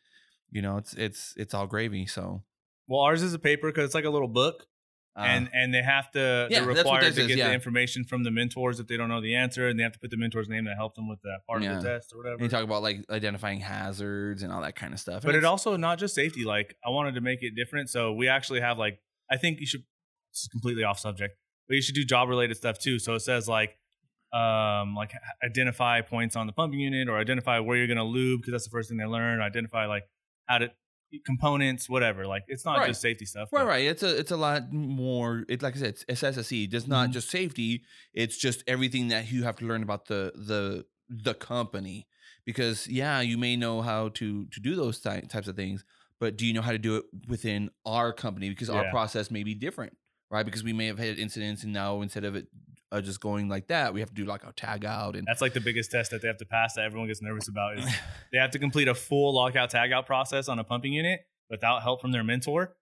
[0.52, 2.06] you know, it's it's it's all gravy.
[2.08, 2.44] So,
[2.88, 4.66] Well, ours is a paper because it's like a little book,
[5.18, 7.48] uh, and and they have to Yeah, they're required to is, get yeah.
[7.50, 10.00] the information from the mentors if they don't know the answer, and they have to
[10.00, 11.78] put the mentor's name that helped them with that part Yeah.
[11.78, 12.36] of the test or whatever.
[12.36, 15.24] and you talk about like identifying hazards and all that kind of stuff.
[15.24, 16.44] but it also not just safety.
[16.46, 19.00] Like I wanted to make it different, so we actually have like
[19.32, 19.84] I think you should.
[20.32, 21.36] This is completely off subject,
[21.68, 23.00] but you should do job related stuff too.
[23.00, 23.76] So it says like,
[24.32, 25.12] um, like
[25.44, 28.64] identify points on the pumping unit or identify where you're going to lube because that's
[28.66, 29.42] the first thing they learn.
[29.42, 30.04] Identify like
[30.46, 30.70] how to
[31.26, 32.26] components, whatever.
[32.28, 32.88] Like it's not Right.
[32.88, 33.50] just safety stuff.
[33.52, 33.86] Right, but- right.
[33.86, 35.44] It's a it's a lot more.
[35.50, 36.74] It like I said, it's, it's SSE.
[36.74, 37.14] It's not Mhm.
[37.14, 37.84] just safety.
[38.14, 42.08] It's just everything that you have to learn about the the the company.
[42.46, 45.84] Because yeah, you may know how to to do those ty- types of things,
[46.20, 48.50] but do you know how to do it within our company?
[48.50, 49.96] Because our process may be different,
[50.32, 50.46] right?
[50.46, 52.48] Because we may have had incidents, and now instead of it
[52.92, 55.42] uh, just going like that, we have to do like a tag out and That's
[55.42, 57.86] like the biggest test that they have to pass that everyone gets nervous about is
[58.32, 62.02] they have to complete a full lockout tagout process on a pumping unit without help
[62.02, 62.76] from their mentor.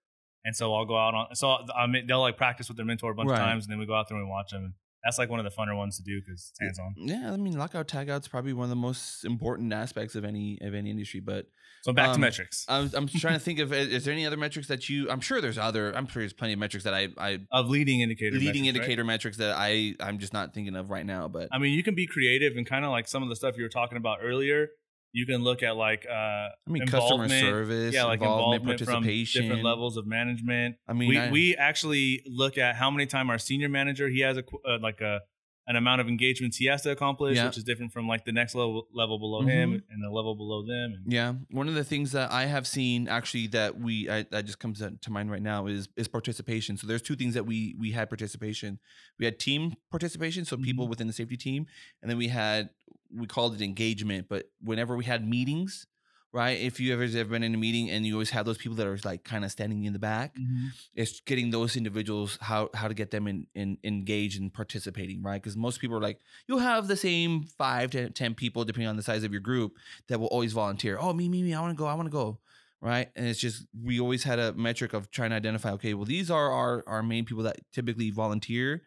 [0.44, 3.10] And so I'll go out on so I mean, they'll like practice with their mentor
[3.10, 3.38] a bunch Right.
[3.40, 4.74] of times, and then we go out there and we watch them.
[5.04, 6.94] That's like one of the funner ones to do because it's hands on.
[6.96, 7.32] yeah.
[7.32, 10.74] I mean, lockout tag out's probably one of the most important aspects of any of
[10.74, 11.46] any industry, but.
[11.82, 14.36] So back to Um, metrics I'm, I'm trying to think of is there any other
[14.36, 17.08] metrics that you I'm sure there's other I'm sure there's plenty of metrics that I
[17.16, 18.32] I of leading indicator.
[18.32, 18.68] leading metrics, right?
[18.68, 21.84] indicator metrics that I I'm just not thinking of right now but I mean, you
[21.84, 24.18] can be creative and kind of like some of the stuff you were talking about
[24.22, 24.68] earlier.
[25.12, 28.86] You can look at like uh, I mean customer service yeah, like involvement, involvement, from
[29.04, 30.76] participation different levels of management.
[30.86, 34.20] I mean we I- we actually look at how many time our senior manager he
[34.20, 35.20] has a uh, like a
[35.66, 37.44] an amount of engagements he has to accomplish, Yeah.
[37.44, 39.48] which is different from like the next level level below Mhm.
[39.48, 40.94] him and the level below them.
[41.04, 44.44] And Yeah, one of the things that I have seen actually that we I, that
[44.46, 46.76] just comes to mind right now is is participation.
[46.78, 48.78] So there's two things that we we had participation.
[49.18, 50.90] We had team participation, so people Mhm.
[50.90, 51.66] within the safety team,
[52.02, 52.70] and then we had
[53.14, 54.26] we called it engagement.
[54.28, 55.86] But whenever we had meetings,
[56.32, 56.58] right?
[56.58, 58.86] If you ever ever been in a meeting and you always have those people that
[58.86, 60.68] are like kind of standing in the back, mm-hmm.
[60.94, 65.42] it's getting those individuals how how to get them in, in engaged and participating right
[65.42, 68.96] because most people are like you'll have the same five to ten people depending on
[68.96, 69.72] the size of your group
[70.08, 72.12] that will always volunteer oh me me me i want to go i want to
[72.12, 72.38] go
[72.80, 76.04] right and it's just we always had a metric of trying to identify okay well
[76.04, 78.82] these are our our main people that typically volunteer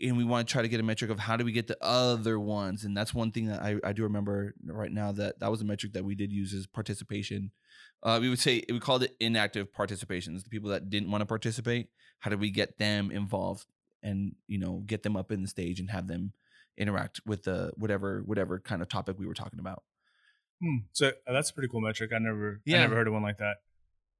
[0.00, 1.76] and we want to try to get a metric of how do we get the
[1.82, 5.50] other ones and that's one thing that i, I do remember right now that that
[5.50, 7.50] was a metric that we did use is participation
[8.02, 11.26] uh, we would say we called it inactive participations the people that didn't want to
[11.26, 11.88] participate
[12.20, 13.66] how do we get them involved
[14.02, 16.32] and you know get them up in the stage and have them
[16.76, 19.82] interact with the whatever whatever kind of topic we were talking about
[20.62, 20.78] Hmm.
[20.92, 22.12] So uh, that's a pretty cool metric.
[22.14, 22.78] I never, Yeah.
[22.78, 23.56] I never heard of one like that.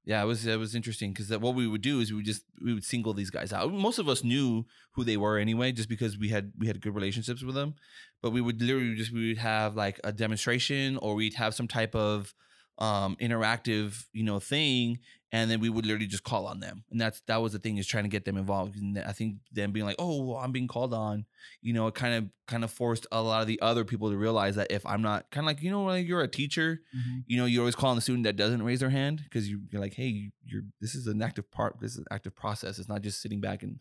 [0.05, 2.43] Yeah it was it was interesting because what we would do is we would just
[2.63, 3.73] we would single these guys out.
[3.73, 6.95] Most of us knew who they were anyway just because we had we had good
[6.95, 7.75] relationships with them.
[8.21, 11.67] But we would literally just we would have like a demonstration or we'd have some
[11.67, 12.33] type of
[12.77, 14.99] um interactive you know thing
[15.35, 17.77] and then we would literally just call on them and that's that was the thing
[17.77, 20.51] is trying to get them involved and i think them being like oh well, i'm
[20.51, 21.25] being called on
[21.61, 24.17] you know it kind of kind of forced a lot of the other people to
[24.17, 26.81] realize that if i'm not kind of like you know like you're a teacher
[27.27, 29.61] you know, you always call on the student that doesn't raise their hand because you,
[29.71, 32.79] you're like, hey, you're this is an active part, this is an active process.
[32.79, 33.79] It's not just sitting back and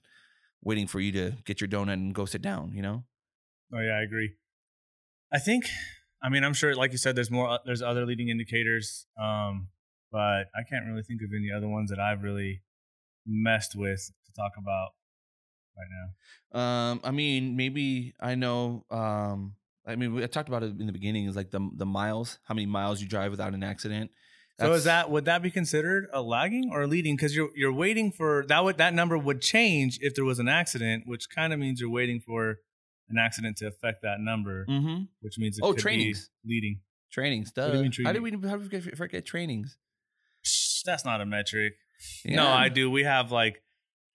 [0.62, 2.72] waiting for you to get your donut and go sit down.
[2.74, 3.04] You know?
[3.72, 4.32] Oh yeah, I agree.
[5.32, 5.66] I think,
[6.22, 9.68] I mean, I'm sure, like you said, there's more, uh, there's other leading indicators, um,
[10.14, 12.62] but I can't really think of any other ones that I've really
[13.26, 14.90] messed with to talk about
[15.76, 16.60] right now.
[16.60, 18.84] Um, I mean, maybe I know.
[18.90, 21.26] Um, I mean, we I talked about it in the beginning.
[21.26, 24.10] Is like the the miles, how many miles you drive without an accident.
[24.60, 27.16] So is that would that be considered a lagging or a leading?
[27.16, 30.48] Because you're you're waiting for that would that number would change if there was an
[30.48, 32.58] accident, which kind of means you're waiting for
[33.08, 35.08] an accident to affect that number, Mhm.
[35.20, 36.30] which means it Oh, could trainings.
[36.44, 36.80] be leading.
[37.10, 37.50] trainings?
[37.52, 37.82] do you Duh.
[37.82, 39.76] mean How did we how did we forget- forget trainings?
[40.84, 41.74] That's not a metric.
[42.24, 42.36] Yeah.
[42.36, 42.90] No, I do.
[42.90, 43.62] We have like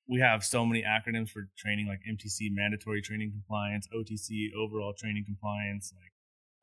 [0.08, 5.23] we have so many acronyms for training, like MTC, mandatory training compliance, OTC, overall training
[5.25, 5.93] compliance.
[5.95, 6.12] Like,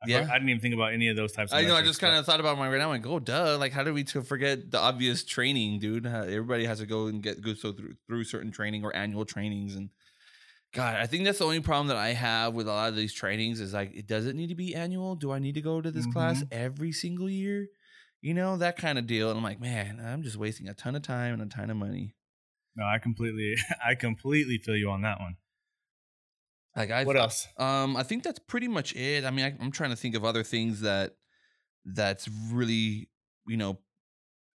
[0.02, 0.28] I, Yeah.
[0.30, 1.52] I didn't even think about any of those types.
[1.52, 1.76] of I know.
[1.76, 3.56] I just kind of thought about my right now and go, duh.
[3.58, 6.06] Like, how did we forget the obvious training, dude?
[6.06, 9.24] How- Everybody has to go and get go so through through certain training or annual
[9.24, 9.90] trainings, and
[10.74, 13.14] God, I think that's the only problem that I have with a lot of these
[13.14, 15.14] trainings is like, it doesn't need to be annual.
[15.14, 16.48] Do I need to go to this class Mhm.
[16.50, 17.68] every single year?
[18.22, 19.30] You know that kind of deal.
[19.30, 21.76] And I'm like, man, I'm just wasting a ton of time and a ton of
[21.76, 22.14] money.
[22.74, 25.36] No, I completely, I completely feel you on that one.
[26.74, 27.48] Like, I what else?
[27.56, 29.24] Um, I think that's pretty much it.
[29.24, 31.16] I mean, I, I'm trying to think of other things that
[31.86, 33.08] that's really
[33.46, 33.78] you know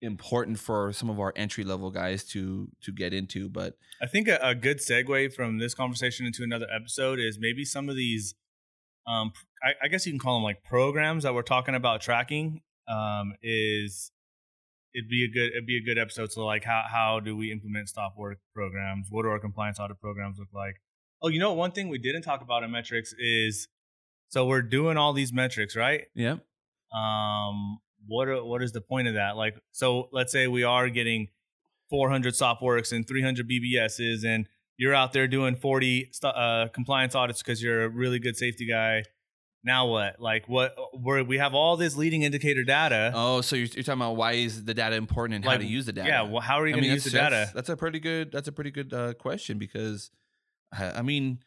[0.01, 3.49] important for some of our entry level guys to to get into.
[3.49, 7.65] But I think a, a good segue from this conversation into another episode is maybe
[7.65, 8.35] some of these,
[9.07, 9.31] um,
[9.63, 12.61] I, I guess you can call them like programs that we're talking about tracking.
[12.91, 14.11] Um, is
[14.93, 16.31] it'd be a good it'd be a good episode.
[16.31, 19.07] So like how how do we implement stop work programs?
[19.09, 20.81] What do our compliance audit programs look like?
[21.21, 23.67] Oh, you know one thing we didn't talk about in metrics is
[24.29, 26.05] so we're doing all these metrics, right?
[26.15, 26.37] yeah,
[26.93, 30.89] um what are, what is the point of that like so let's say we are
[30.89, 31.27] getting
[31.89, 37.43] 400 stop works and 300 bbs's and you're out there doing 40 uh, compliance audits
[37.43, 39.03] because you're a really good safety guy
[39.63, 43.67] now what like what we're, we have all this leading indicator data Oh, so you're,
[43.67, 46.07] you're talking about why is the data important and how to use the data?
[46.07, 47.99] yeah well how are you going to mean, use the data That's, that's a pretty
[47.99, 48.31] good.
[48.31, 50.11] That's a pretty good uh, question because,
[50.73, 51.39] I, I mean,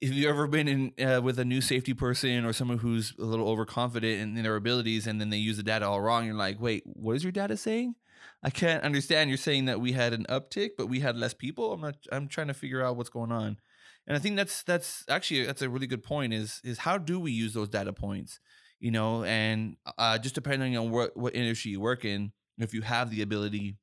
[0.00, 3.24] if you've ever been in uh, with a new safety person or someone who's a
[3.24, 6.34] little overconfident in, in their abilities, and then they use the data all wrong, you're
[6.34, 7.94] like, wait, what is your data saying?
[8.42, 9.30] I can't understand.
[9.30, 11.72] You're saying that we had an uptick, but we had less people.
[11.72, 11.96] I'm not.
[12.12, 13.58] I'm trying to figure out what's going on,
[14.06, 16.32] and I think that's that's actually that's a really good point.
[16.32, 18.40] Is is how do we use those data points?
[18.80, 22.82] You know, and uh, just depending on what what industry you work in, if you
[22.82, 23.76] have the ability,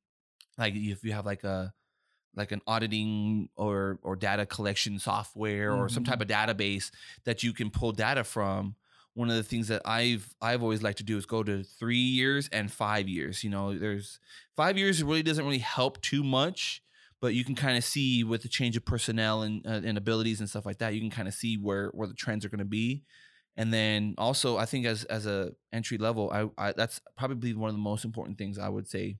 [0.57, 1.73] like if you have like a
[2.35, 6.91] like an auditing or or data collection software or some type of database
[7.25, 8.75] that you can pull data from
[9.13, 11.97] one of the things that i've i've always liked to do is go to three
[11.97, 14.19] years and five years you know there's
[14.55, 16.81] five years really doesn't really help too much
[17.21, 20.39] but you can kind of see with the change of personnel and uh, and abilities
[20.39, 22.59] and stuff like that you can kind of see where where the trends are going
[22.59, 23.03] to be
[23.55, 27.69] and then also i think as as a entry level I, I that's probably one
[27.69, 29.17] of the most important things i would say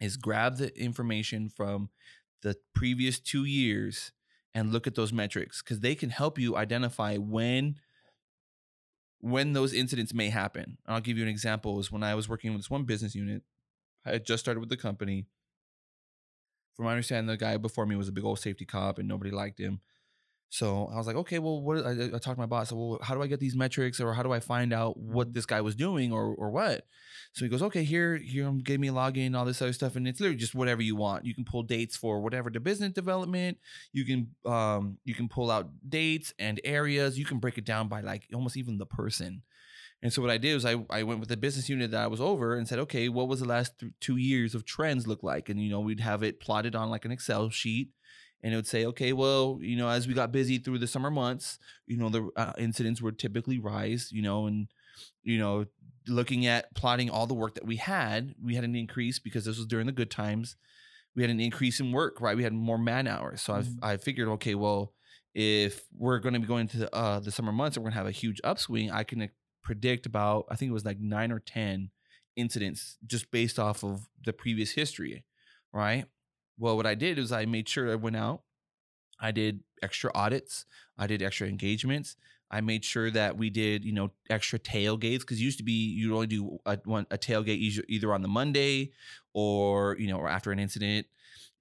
[0.00, 1.90] is grab the information from
[2.42, 4.12] the previous two years
[4.54, 7.76] and look at those metrics because they can help you identify when
[9.20, 10.78] when those incidents may happen.
[10.86, 11.78] I'll give you an example.
[11.80, 13.42] Is when I was working with this one business unit,
[14.04, 15.26] I had just started with the company.
[16.76, 19.30] From my understanding, the guy before me was a big old safety cop, and nobody
[19.30, 19.80] liked him.
[20.48, 21.84] So I was like, okay, well, what?
[21.84, 22.68] I, I talked to my boss.
[22.68, 25.32] So, well, how do I get these metrics, or how do I find out what
[25.32, 26.86] this guy was doing, or or what?
[27.32, 30.06] So he goes, okay, here, here, give me a login, all this other stuff, and
[30.06, 31.26] it's literally just whatever you want.
[31.26, 33.58] You can pull dates for whatever the business development.
[33.92, 37.18] You can, um, you can pull out dates and areas.
[37.18, 39.42] You can break it down by like almost even the person.
[40.06, 42.06] And so what I did was I, I went with the business unit that I
[42.06, 45.24] was over and said, okay, what was the last th- two years of trends look
[45.24, 45.48] like?
[45.48, 47.88] And you know, we'd have it plotted on like an Excel sheet,
[48.40, 51.10] and it would say, okay, well, you know, as we got busy through the summer
[51.10, 54.68] months, you know, the uh, incidents would typically rise, you know, and
[55.24, 55.64] you know,
[56.06, 59.56] looking at plotting all the work that we had, we had an increase because this
[59.58, 60.54] was during the good times.
[61.16, 62.36] We had an increase in work, right?
[62.36, 63.42] We had more man hours.
[63.42, 63.78] So Mhm.
[63.82, 64.92] I I figured, okay, well,
[65.34, 68.04] if we're going to be going to uh, the summer months and we're going to
[68.04, 69.28] have a huge upswing, I can
[69.66, 71.90] predict about I think it was like nine or ten
[72.36, 75.24] incidents just based off of the previous history,
[75.72, 76.06] right?
[76.58, 78.42] Well, what I did is I made sure I went out,
[79.20, 80.66] I did extra audits,
[80.98, 82.16] I did extra engagements.
[82.48, 86.14] I made sure that we did, you know, extra tailgates because used to be you'd
[86.14, 87.58] only do a, one, a tailgate
[87.88, 88.92] either, on the Monday
[89.34, 91.06] or you know or after an incident.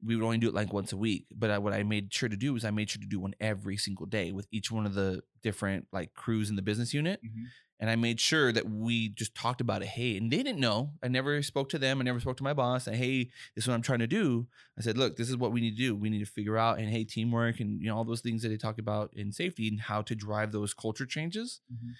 [0.03, 1.26] We would only do it like once a week.
[1.34, 3.34] But I, what I made sure to do was I made sure to do one
[3.39, 7.20] every single day with each one of the different like crews in the business unit
[7.24, 7.51] Mhm.
[7.80, 9.89] And I made sure that we just talked about it.
[9.89, 10.91] Hey, and they didn't know.
[11.03, 11.99] I never spoke to them.
[11.99, 12.88] I never spoke to my boss.
[12.88, 14.47] And hey, this is what I'm trying to do.
[14.78, 15.95] I said, look, this is what we need to do.
[15.95, 18.49] We need to figure out and hey, teamwork and you know all those things that
[18.49, 21.61] they talk about in safety and how to drive those culture changes.
[21.71, 21.91] Mhm.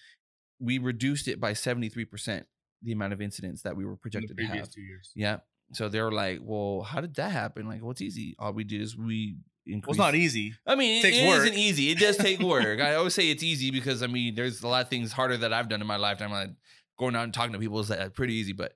[0.59, 2.47] We reduced it by 73 percent
[2.82, 4.69] the amount of incidents that we were projected to have.
[5.15, 5.39] Yeah.
[5.73, 7.67] So they're like, well, how did that happen?
[7.67, 8.36] Like, what's easy?
[8.38, 9.38] All we did is we
[9.68, 10.55] Well, it's not easy.
[10.66, 11.45] I mean, Takes it, it work.
[11.45, 11.89] isn't easy.
[11.89, 12.80] It does take work.
[12.80, 15.51] I always say it's easy because I mean, there's a lot of things harder that
[15.53, 16.32] I've done in my lifetime.
[16.32, 16.51] Like
[16.97, 18.74] going out and talking to people is uh, pretty easy, but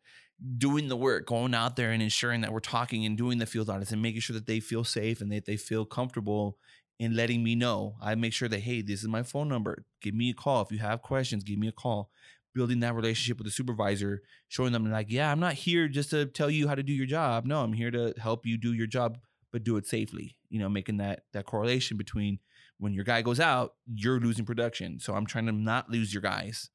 [0.57, 3.69] doing the work, going out there and ensuring that we're talking and doing the field
[3.69, 6.57] audits and making sure that they feel safe and that they feel comfortable
[6.97, 7.95] in letting me know.
[8.01, 9.85] I make sure that hey, this is my phone number.
[10.01, 11.43] Give me a call if you have questions.
[11.43, 12.09] Give me a call.
[12.55, 16.25] Building that relationship with the supervisor, showing them like, yeah, I'm not here just to
[16.25, 17.45] tell you how to do your job.
[17.45, 19.19] No, I'm here to help you do your job
[19.51, 20.35] but do it safely.
[20.49, 22.39] You know, making that that correlation between
[22.79, 24.99] when your guy goes out, you're losing production.
[24.99, 26.69] So I'm trying to not lose your guys,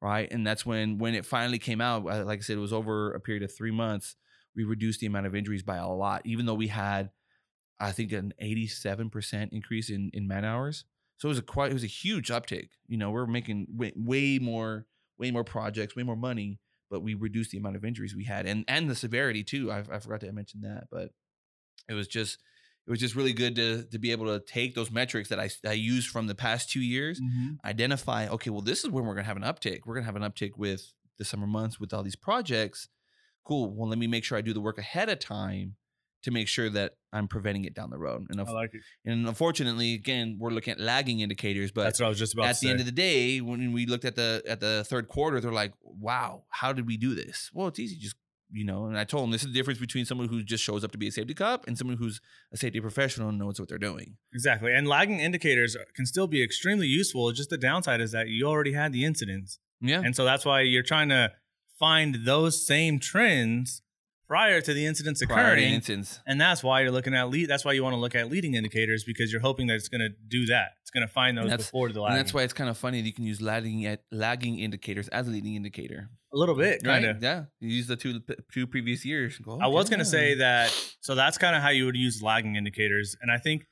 [0.00, 0.30] right?
[0.30, 2.04] And that's when when it finally came out.
[2.04, 4.16] Like I said, it was over a period of three months.
[4.56, 7.10] We reduced the amount of injuries by a lot, even though we had,
[7.78, 10.84] I think, an 87 percent increase in in man hours.
[11.18, 12.70] So it was a quite it was a huge uptick.
[12.88, 14.86] You know, we're making way, way more
[15.18, 16.58] way more projects, way more money,
[16.90, 19.70] but we reduced the amount of injuries we had and and the severity too.
[19.70, 21.10] I, I forgot to mention that, but
[21.88, 22.38] it was just
[22.90, 25.48] it was just really good to to be able to take those metrics that I
[25.64, 27.58] I used from the past two years, Mhm.
[27.64, 29.80] identify okay, well this is when we're gonna have an uptick.
[29.86, 32.88] We're gonna have an uptick with the summer months with all these projects.
[33.44, 33.72] Cool.
[33.76, 35.76] Well, let me make sure I do the work ahead of time
[36.22, 38.26] to make sure that I'm preventing it down the road.
[38.28, 38.82] And, I like it.
[39.04, 42.46] and unfortunately, again, we're looking at lagging indicators, but That's what I was just about
[42.46, 42.70] at the say.
[42.70, 45.72] end of the day, when we looked at the at the third quarter, they're like,
[45.82, 48.16] "Wow, how did we do this?" Well, it's easy, just
[48.52, 48.86] you know.
[48.86, 50.98] And I told them this is the difference between someone who just shows up to
[50.98, 52.20] be a safety cop and someone who's
[52.52, 54.16] a safety professional and knows what they're doing.
[54.32, 54.72] Exactly.
[54.72, 57.30] And lagging indicators can still be extremely useful.
[57.32, 59.58] Just the downside is that you already had the incidents.
[59.80, 61.32] Yeah, And so that's why you're trying to
[61.78, 63.80] find those same trends
[64.30, 65.74] prior to the incidents occurring.
[65.74, 66.20] instance.
[66.24, 67.48] and that's why you're looking at lead.
[67.48, 70.02] That's why you want to look at leading indicators because you're hoping that it's going
[70.02, 70.72] to do that.
[70.82, 73.06] It's going to find those before the And that's why it's kind of funny that
[73.06, 76.10] you can use lagging at lagging indicators as a leading indicator.
[76.32, 77.16] A little bit, kind Right?
[77.16, 77.22] of.
[77.22, 78.20] Yeah, you use the two
[78.52, 79.38] two previous years.
[79.38, 80.70] Go, I was to say that.
[81.00, 83.16] So that's kind of how you would use lagging indicators.
[83.20, 83.66] And I think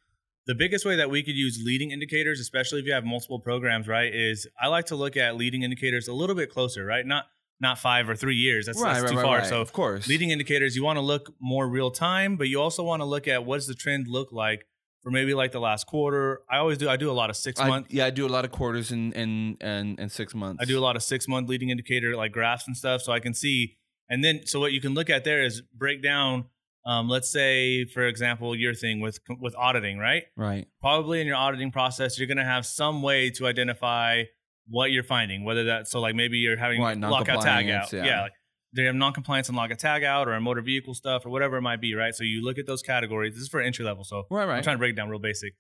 [0.47, 3.87] the biggest way that we could use leading indicators, especially if you have multiple programs,
[3.87, 7.07] right, is I like to look at leading indicators a little bit closer, right?
[7.07, 7.27] Not
[7.61, 8.67] not five or three years.
[8.67, 9.39] That's, right, that's right, too right, far.
[9.39, 9.47] right.
[9.47, 12.83] So of course, leading indicators, you want to look more real time, but you also
[12.83, 14.67] want to look at what does the trend look like
[15.09, 16.43] for maybe like the last quarter.
[16.51, 16.89] I always do.
[16.89, 17.87] I do a lot of six I, month.
[17.89, 20.63] yeah, I do a lot of quarters and and and and six months.
[20.63, 23.21] I do a lot of six month leading indicator like graphs and stuff, so I
[23.21, 23.79] can see.
[24.11, 26.47] And then, so what you can look at there is break down.
[26.87, 30.25] Um, let's say, for example, your thing with with auditing, right?
[30.37, 30.67] right.
[30.81, 34.25] Probably in your auditing process, you're going to have some way to identify
[34.69, 35.45] what you're finding.
[35.45, 38.05] Whether that's so, like maybe you're having Right, lockout tag out, yeah.
[38.05, 38.23] yeah.
[38.23, 38.33] like
[38.75, 41.63] they have non-compliance and lockout tag out, or a motor vehicle stuff, or whatever it
[41.63, 42.15] might be, right?
[42.15, 43.35] So you look at those categories.
[43.35, 45.55] This is for entry level, so Right, I'm trying to break it down real basic.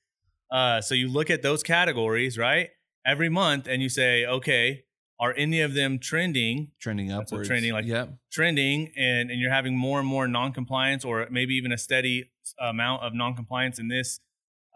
[0.51, 2.71] Uh, so you look at those categories, right?
[3.07, 4.85] Every month, and you say, okay,
[5.21, 7.49] are any of them trending, trending upwards.
[7.49, 8.15] trending, like- yep.
[8.31, 12.31] trending, and, and you're having more and more non-compliance, or maybe even a steady
[12.61, 14.21] amount of non-compliance in this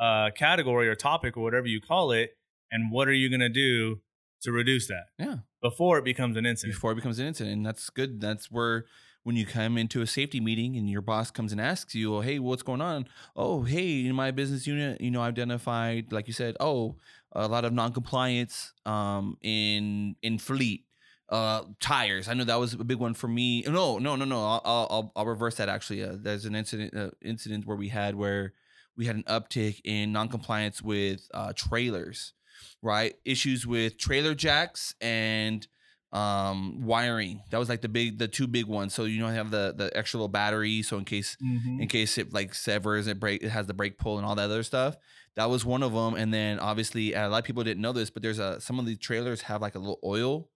[0.00, 2.30] uh, category or topic or whatever you call it,
[2.70, 4.00] and what are you going to do
[4.42, 5.36] to reduce that Yeah.
[5.62, 6.74] Before it becomes an incident?
[6.74, 7.56] before it becomes an incident.
[7.56, 8.20] And that's good.
[8.20, 8.84] That's where
[9.24, 12.20] when you come into a safety meeting and your boss comes and asks you, "Oh,
[12.20, 13.06] hey, what's going on?"
[13.36, 16.96] Oh, hey, in my business unit, you know, identified, like you said, oh,
[17.32, 20.84] a lot of non-compliance um, in in fleet.
[21.28, 22.28] Uh, tires.
[22.28, 23.62] I know that was a big one for me.
[23.62, 24.44] No, no, no, no.
[24.44, 25.68] I'll I'll, I'll reverse that.
[25.70, 28.52] Actually, uh, there's an incident uh, incident where we had where
[28.98, 32.34] we had an uptick in non-compliance with uh, trailers,
[32.82, 33.14] right?
[33.24, 35.66] Issues with trailer jacks and
[36.12, 39.50] um wiring that was like the big the two big ones so you know have
[39.50, 41.80] the the extra little battery so in case Mhm.
[41.80, 44.44] in case it like severs it break it has the brake pull and all that
[44.44, 44.94] other stuff
[45.36, 48.10] that was one of them and then obviously a lot of people didn't know this
[48.10, 50.50] but there's a some of these trailers have like a little oil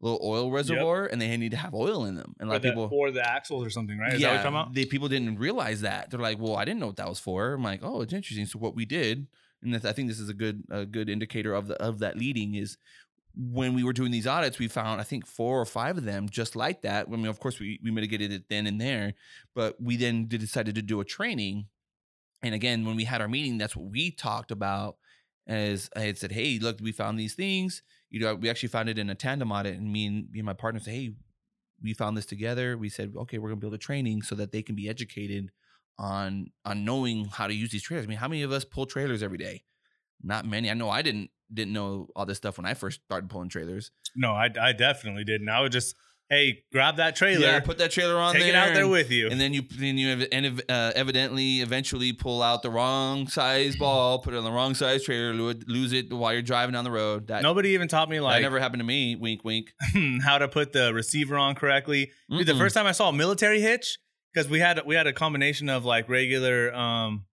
[0.00, 2.56] little oil reservoir and they need to have oil in them and a lot For
[2.58, 4.12] of the- people for the axles or something, right?
[4.14, 4.74] Is that what you're talking about?
[4.74, 6.08] the people didn't realize that.
[6.10, 8.46] They're like, "Well, I didn't know what that was for." I'm like, "Oh, it's interesting."
[8.46, 9.26] So what we did,
[9.62, 12.54] and I think this is a good a good indicator of the of that leading
[12.54, 12.76] is
[13.36, 16.28] when we were doing these audits, we found I think four or five of them
[16.28, 17.06] just like that.
[17.06, 19.14] I mean, of course, we we mitigated it then and there,
[19.54, 21.66] but we then decided to do a training.
[22.42, 24.96] And again, when we had our meeting, that's what we talked about.
[25.46, 28.88] As I had said, "Hey, look, we found these things." You know, we actually found
[28.88, 31.14] it in a tandem audit, and me and me and my partner said, "Hey,
[31.82, 32.76] we found this together.
[32.76, 35.50] We said, okay, we're gonna build a training so that they can be educated
[35.98, 38.06] on on knowing how to use these trailers.
[38.06, 39.64] I mean, how many of us pull trailers every day?
[40.22, 40.70] Not many.
[40.70, 43.90] I know I didn't didn't know all this stuff when I first started pulling trailers.
[44.14, 45.48] No, I, I definitely didn't.
[45.48, 45.96] I would just,
[46.28, 48.90] hey, grab that trailer, Yeah, put that trailer on take there, it out there and,
[48.90, 49.28] with you.
[49.28, 54.18] and then you then you and uh, evidently eventually pull out the wrong size ball,
[54.20, 56.90] put it on the wrong size trailer, lo- lose it while you're driving down the
[56.90, 57.28] road.
[57.28, 59.16] That, Nobody even taught me like that never happened to me.
[59.16, 59.72] Wink, wink.
[60.22, 62.12] how to put the receiver on correctly.
[62.30, 63.98] Dude, the first time I saw a military hitch,
[64.32, 67.24] because we had we had a combination of like regular um,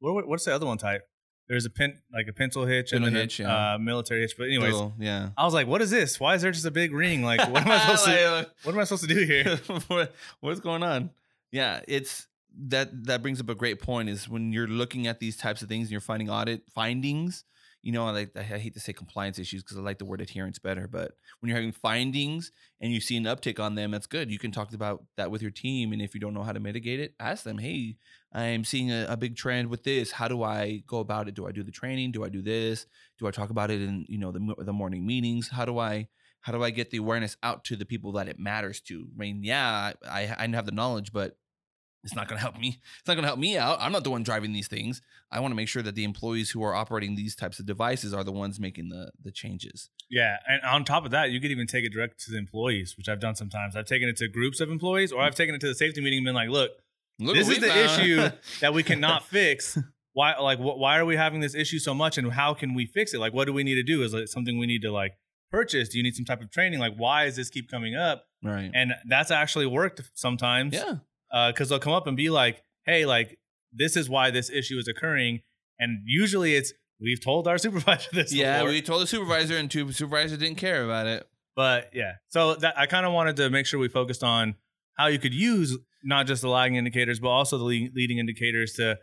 [0.00, 1.02] what what's the other one type?
[1.48, 3.74] There's a pin like a pintle hitch and then hitch, a, yeah.
[3.74, 4.34] uh, military hitch.
[4.38, 5.30] But anyways, Little- yeah.
[5.36, 6.18] I was like, what is this?
[6.18, 7.22] Why is there just a big ring?
[7.22, 9.56] Like, what am I supposed to Like, uh, what am I supposed to do here?
[9.88, 11.10] what, what's going on?
[11.52, 12.26] Yeah, it's
[12.68, 15.68] that that brings up a great point is when you're looking at these types of
[15.68, 17.44] things and you're finding audit findings,
[17.84, 20.22] you know, I like I hate to say compliance issues because I like the word
[20.22, 24.06] adherence better, but when you're having findings and you see an uptick on them, that's
[24.06, 24.30] good.
[24.30, 26.60] You can talk about that with your team, and if you don't know how to
[26.60, 27.96] mitigate it, ask them, "Hey,
[28.32, 30.12] I'm seeing a, a big trend with this.
[30.12, 31.34] How do I go about it?
[31.34, 32.12] Do I do the training?
[32.12, 32.86] Do I do this?
[33.18, 35.50] Do I talk about it in you know the the morning meetings?
[35.50, 36.08] How do I
[36.40, 39.06] how do I get the awareness out to the people that it matters to?
[39.14, 41.36] I mean, yeah, I I have the knowledge, but
[42.04, 42.78] it's not going to help me.
[43.00, 43.78] It's not going to help me out.
[43.80, 45.02] I'm not the one driving these things.
[45.32, 48.14] I want to make sure that the employees who are operating these types of devices
[48.14, 49.90] are the ones making the the changes.
[50.10, 52.96] Yeah, and on top of that, you could even take it direct to the employees,
[52.96, 53.74] which I've done sometimes.
[53.74, 56.18] I've taken it to groups of employees, or I've taken it to the safety meeting
[56.18, 56.70] and been like, "Look,
[57.18, 58.00] Look this is the found.
[58.02, 58.28] issue
[58.60, 59.78] that we cannot fix.
[60.12, 62.86] Why, like, wh- why are we having this issue so much, and how can we
[62.86, 63.18] fix it?
[63.18, 64.02] Like, what do we need to do?
[64.02, 65.14] Is it something we need to like
[65.50, 65.88] purchase?
[65.88, 66.78] Do you need some type of training?
[66.78, 68.26] Like, why does this keep coming up?
[68.42, 68.70] right.
[68.74, 70.74] And that's actually worked sometimes.
[70.74, 70.96] yeah.
[71.48, 73.38] Because they'll come up and be like, "Hey, like,
[73.72, 75.40] this is why this issue is occurring,"
[75.78, 78.32] and usually it's we've told our supervisor this.
[78.32, 78.70] Yeah, before.
[78.70, 81.26] we told the supervisor, and two supervisor didn't care about it.
[81.56, 84.56] But yeah, so that I kind of wanted to make sure we focused on
[84.94, 88.74] how you could use not just the lagging indicators, but also the leading, leading indicators
[88.74, 88.98] to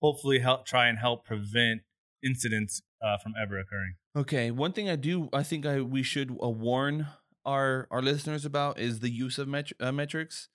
[0.00, 1.82] hopefully help try and help prevent
[2.24, 3.94] incidents uh, from ever occurring.
[4.16, 7.08] Okay, one thing I do, I think I we should uh, warn
[7.44, 10.48] our our listeners about is the use of uh, metrics.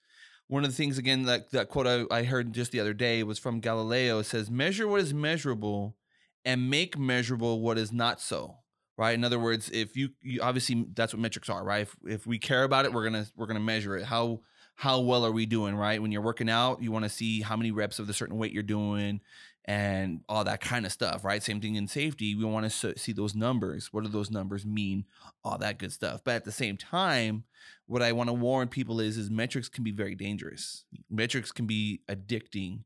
[0.52, 3.24] One of the things, again, that that quote I, I heard just the other day
[3.24, 4.20] was from Galileo.
[4.20, 5.96] It says, "Measure what is measurable,
[6.44, 8.58] and make measurable what is not so."
[8.98, 9.14] Right.
[9.16, 11.84] In other words, if you, you obviously that's what metrics are, right?
[11.84, 14.04] If, if we care about it, we're gonna we're gonna measure it.
[14.04, 14.42] How
[14.76, 15.74] how well are we doing?
[15.74, 16.02] Right.
[16.02, 18.52] When you're working out, you want to see how many reps of the certain weight
[18.52, 19.22] you're doing
[19.66, 21.44] and all that kind of stuff, right?
[21.44, 22.36] Same thing in safety.
[22.36, 23.94] We want to see those numbers.
[23.94, 25.06] What do those numbers mean?
[25.44, 26.22] All that good stuff.
[26.24, 27.44] But at the same time,
[27.86, 30.86] what I want to warn people is, is metrics can be very dangerous.
[31.10, 32.80] Metrics can be addicting.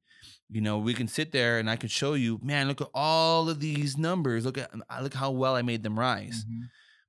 [0.49, 3.49] You know, we can sit there and I can show you, man, look at all
[3.49, 4.45] of these numbers.
[4.45, 4.71] Look at
[5.01, 6.45] look how well I made them rise.
[6.45, 6.63] Mm-hmm.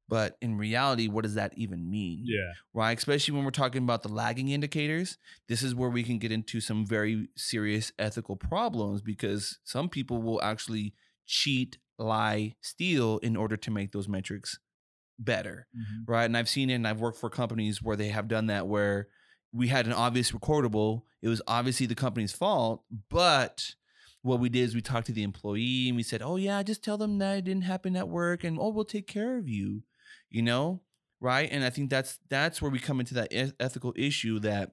[0.09, 2.23] But in reality, what does that even mean?
[2.25, 2.53] Yeah.
[2.73, 2.97] right?
[2.97, 5.19] Especially when we're talking about the lagging indicators.
[5.49, 10.23] This is where we can get into some very serious ethical problems because some people
[10.23, 10.95] will actually
[11.27, 14.61] cheat, lie, steal in order to make those metrics
[15.19, 16.11] better, mm-hmm.
[16.11, 16.25] right?
[16.25, 19.09] And I've seen it and I've worked for companies where they have done that where
[19.53, 21.03] we had an obvious recordable.
[21.23, 23.75] It was obviously the company's fault, but
[24.23, 26.83] what we did is we talked to the employee and we said, "Oh yeah, just
[26.83, 29.83] tell them that it didn't happen at work and oh, we'll take care of you."
[30.37, 30.83] You know?
[31.19, 33.29] right and i think that's that's where we come into that
[33.59, 34.73] ethical issue that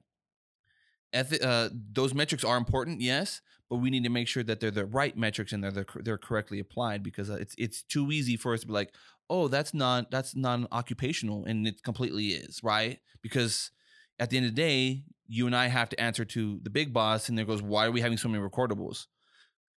[1.14, 3.40] ethi- uh, those metrics are important, yes,
[3.70, 6.18] but we need to make sure that they're the right metrics and they're the, they're
[6.18, 8.92] correctly applied because uh, it's it's too easy for us to be like,
[9.30, 12.98] oh, that's not that's non occupational, and it completely is, right?
[13.22, 13.70] Because
[14.18, 16.92] at the end of the day, you and I have to answer to the big
[16.92, 19.06] boss, and there goes, why are we having so many recordables?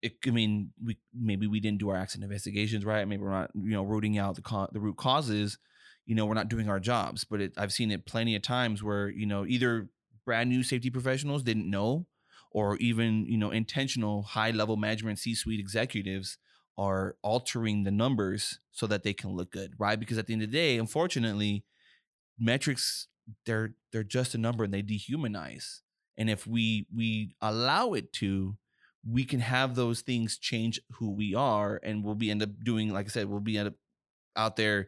[0.01, 3.07] It, I mean, we maybe we didn't do our accident investigations right.
[3.07, 5.57] Maybe we're not, you know, rooting out the co- the root causes.
[6.05, 7.23] You know, we're not doing our jobs.
[7.23, 9.89] But it, I've seen it plenty of times where you know either
[10.25, 12.07] brand new safety professionals didn't know,
[12.51, 16.37] or even you know intentional high level management C suite executives
[16.77, 19.99] are altering the numbers so that they can look good, right?
[19.99, 21.63] Because at the end of the day, unfortunately,
[22.37, 23.07] metrics
[23.45, 25.79] they're they're just a number and they dehumanize.
[26.17, 28.57] And if we we allow it to,
[29.07, 32.93] we can have those things change who we are, and we'll be end up doing,
[32.93, 33.73] like I said, we'll be end up
[34.35, 34.87] out there,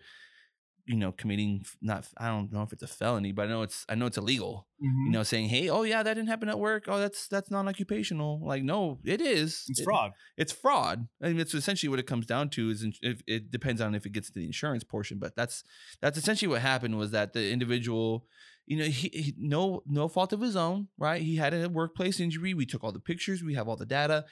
[0.88, 3.86] you know, committing not I don't know if it's a felony, but I know it's
[3.90, 4.68] I know it's illegal.
[4.84, 5.06] Mm-hmm.
[5.08, 6.86] You know, saying, hey, oh yeah, that didn't happen at work.
[6.88, 8.42] Oh, that's that's non-occupational.
[8.46, 9.66] Like, no, it is.
[9.68, 10.12] it's It- fraud.
[10.38, 11.08] it's fraud.
[11.22, 12.70] I mean, it's essentially what it comes down to.
[12.70, 15.64] Is if, it depends on if it gets to the insurance portion, but that's
[16.02, 16.98] that's essentially what happened.
[16.98, 18.26] Was that the individual,
[18.66, 21.22] you know, he, he no no fault of his own, right?
[21.22, 22.54] He had a workplace injury.
[22.54, 23.44] We took all the pictures.
[23.44, 24.26] We have all the data.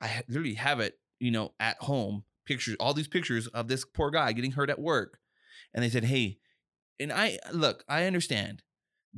[0.00, 2.24] I literally have it, you know, at home.
[2.46, 5.18] Pictures, all these pictures of this poor guy getting hurt at work,
[5.74, 6.38] and they said, "Hey,"
[6.98, 8.62] and I look, I understand.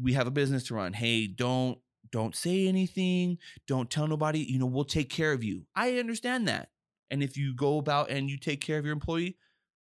[0.00, 0.92] We have a business to run.
[0.94, 1.78] Hey, don't
[2.10, 6.46] don't say anything don't tell nobody you know we'll take care of you i understand
[6.46, 6.68] that
[7.10, 9.38] and if you go about and you take care of your employee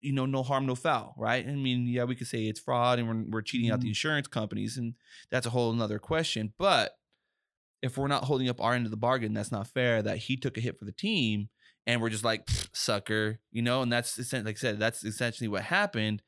[0.01, 2.99] you know no harm no foul right i mean yeah we could say it's fraud
[2.99, 3.91] and we're, we're cheating out the Mhm.
[3.91, 4.93] insurance companies and
[5.31, 6.91] that's a whole another question but
[7.81, 10.37] if we're not holding up our end of the bargain that's not fair that he
[10.37, 11.49] took a hit for the team
[11.85, 15.63] and we're just like sucker you know and that's like i said that's essentially what
[15.63, 16.21] happened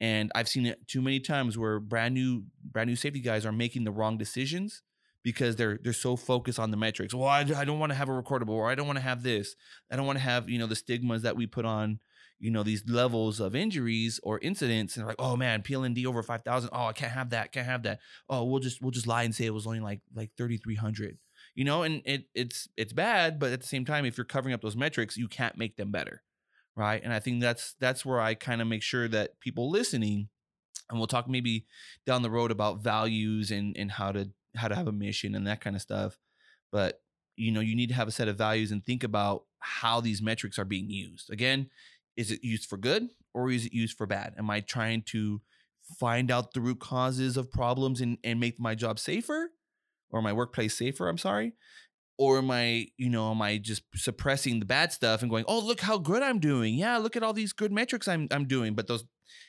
[0.00, 3.52] and i've seen it too many times where brand new brand new safety guys are
[3.52, 4.82] making the wrong decisions
[5.28, 7.14] because they're they're so focused on the metrics.
[7.14, 9.22] Well, I, I don't want to have a recordable, or I don't want to have
[9.22, 9.56] this.
[9.90, 12.00] I don't want to have you know the stigmas that we put on
[12.38, 16.42] you know these levels of injuries or incidents, and like, oh man, PLND over five
[16.44, 16.70] thousand.
[16.72, 17.52] Oh, I can't have that.
[17.52, 18.00] Can't have that.
[18.28, 20.76] Oh, we'll just we'll just lie and say it was only like like thirty three
[20.76, 21.18] hundred.
[21.58, 24.54] You know, and it it's it's bad, but at the same time, if you're covering
[24.54, 26.22] up those metrics, you can't make them better,
[26.76, 27.02] right?
[27.02, 30.28] And I think that's that's where I kind of make sure that people listening,
[30.88, 31.66] and we'll talk maybe
[32.06, 35.48] down the road about values and and how to how to have a mission and
[35.48, 36.16] that kind of stuff.
[36.70, 37.00] But
[37.34, 40.22] you know, you need to have a set of values and think about how these
[40.22, 41.28] metrics are being used.
[41.28, 41.70] Again,
[42.16, 44.34] is it used for good or is it used for bad?
[44.38, 45.40] Am I trying to
[45.98, 49.50] find out the root causes of problems and, and make my job safer
[50.10, 51.08] or my workplace safer?
[51.08, 51.52] I'm sorry.
[52.18, 55.60] Or am I, you know, am I just suppressing the bad stuff and going, oh,
[55.60, 56.74] look how good I'm doing.
[56.74, 58.74] Yeah, look at all these good metrics I'm I'm doing.
[58.74, 59.04] But those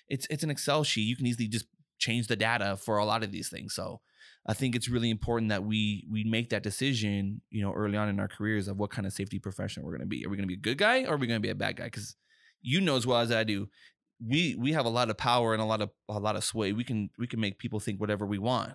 [0.07, 1.07] it's it's an Excel sheet.
[1.07, 1.65] You can easily just
[1.97, 3.73] change the data for a lot of these things.
[3.73, 4.01] So
[4.47, 8.09] I think it's really important that we we make that decision, you know, early on
[8.09, 10.25] in our careers of what kind of safety professional we're going to be.
[10.25, 11.55] Are we going to be a good guy or are we going to be a
[11.55, 11.85] bad guy?
[11.85, 12.15] Because
[12.61, 13.67] you know as well as I do,
[14.25, 16.73] we we have a lot of power and a lot of a lot of sway.
[16.73, 18.73] We can we can make people think whatever we want,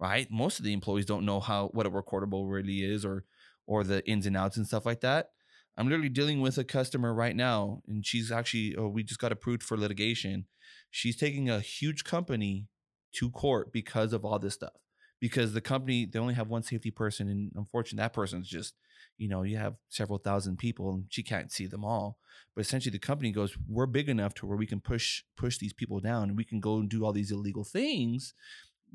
[0.00, 0.26] right?
[0.30, 3.24] Most of the employees don't know how what a recordable really is or
[3.66, 5.30] or the ins and outs and stuff like that.
[5.76, 9.32] I'm literally dealing with a customer right now, and she's actually oh, we just got
[9.32, 10.46] approved for litigation.
[10.90, 12.66] She's taking a huge company
[13.14, 14.72] to court because of all this stuff
[15.20, 18.74] because the company they only have one safety person and unfortunately that person's just
[19.18, 22.16] you know you have several thousand people and she can't see them all
[22.54, 25.72] but essentially the company goes we're big enough to where we can push push these
[25.72, 28.34] people down and we can go and do all these illegal things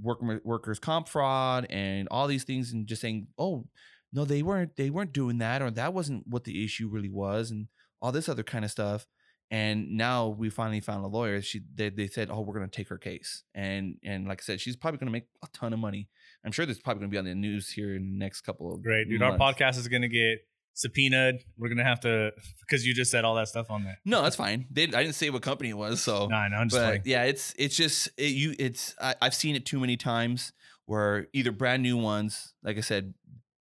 [0.02, 3.66] work, workers comp fraud and all these things and just saying oh
[4.14, 7.52] no they weren't they weren't doing that or that wasn't what the issue really was
[7.52, 7.68] and
[8.02, 9.08] all this other kind of stuff
[9.52, 12.76] and now we finally found a lawyer she they, they said oh we're going to
[12.76, 15.74] take her case and and like i said she's probably going to make a ton
[15.74, 16.08] of money
[16.44, 18.42] i'm sure this is probably going to be on the news here in the next
[18.42, 19.22] couple of Great, dude.
[19.22, 20.40] Our podcast is gonna get
[20.76, 21.36] subpoenaed.
[21.58, 23.98] We're gonna have to because you just said all that stuff on there.
[24.06, 26.58] no that's fine they, i didn't say what company it was so No, I know.
[26.58, 27.02] I'm just but playing.
[27.06, 30.52] yeah it's it's just it, you it's I, i've seen it too many times
[30.86, 33.14] where either brand new ones like i said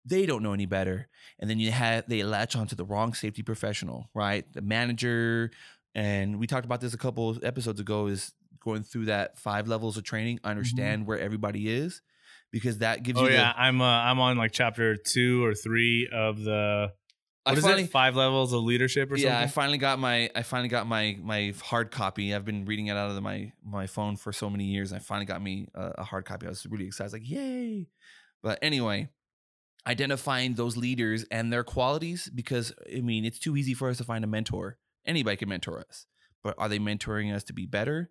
[0.06, 1.08] they don't know any better
[1.38, 5.50] and then you have they latch onto the wrong safety professional right the manager
[5.94, 9.96] and we talked about this a couple episodes ago is going through that five levels
[9.96, 12.02] of training understand where everybody is
[12.52, 13.26] because that gives Mm-hmm.
[13.26, 16.92] Oh you yeah, I'm uh, I'm on like chapter two or three of the the
[17.46, 17.90] I what is finally, it?
[17.90, 21.54] Five levels of leadership or yeah i finally got my i finally got my my
[21.62, 24.64] hard copy i've been reading it out of the, my my phone for so many
[24.64, 27.12] years i finally got me a, a hard copy i was really excited I was
[27.14, 27.88] like yay
[28.42, 29.08] but anyway
[29.86, 34.04] identifying those leaders and their qualities because i mean it's too easy for us to
[34.04, 34.76] find a mentor
[35.06, 36.06] anybody can mentor us
[36.42, 38.10] but are they mentoring us to be better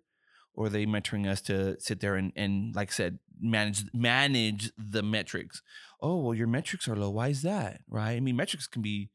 [0.54, 4.72] or are they mentoring us to sit there and, and like I said, manage manage
[4.76, 5.62] the metrics?
[6.00, 7.10] Oh, well, your metrics are low.
[7.10, 7.80] Why is that?
[7.88, 8.12] Right?
[8.12, 9.10] I mean, metrics can be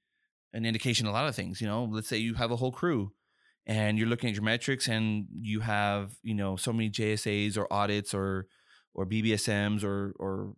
[0.56, 1.62] an indication of a lot of things.
[1.62, 3.12] You know, let's say you have a whole crew
[3.68, 7.72] and you're looking at your metrics and you have, you know, so many JSAs or
[7.72, 8.48] audits or
[8.94, 10.54] or BBSMs or or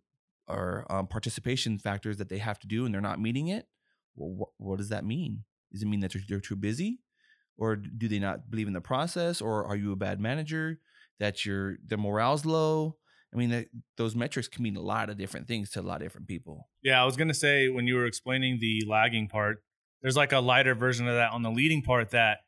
[0.46, 3.66] or um, participation factors that they have to do and they're not meeting it.
[4.16, 5.44] Well, wh- what does that mean?
[5.72, 7.00] Does it mean that they're, too busy?
[7.58, 10.78] or do they not believe in the process or are you a bad manager
[11.18, 12.96] that your their morale's low
[13.34, 16.02] i mean those metrics can mean a lot of different things to a lot of
[16.02, 19.62] different people Yeah, I was gonna say when you were explaining the lagging part,
[20.02, 22.38] there's like a lighter version of that on the leading part that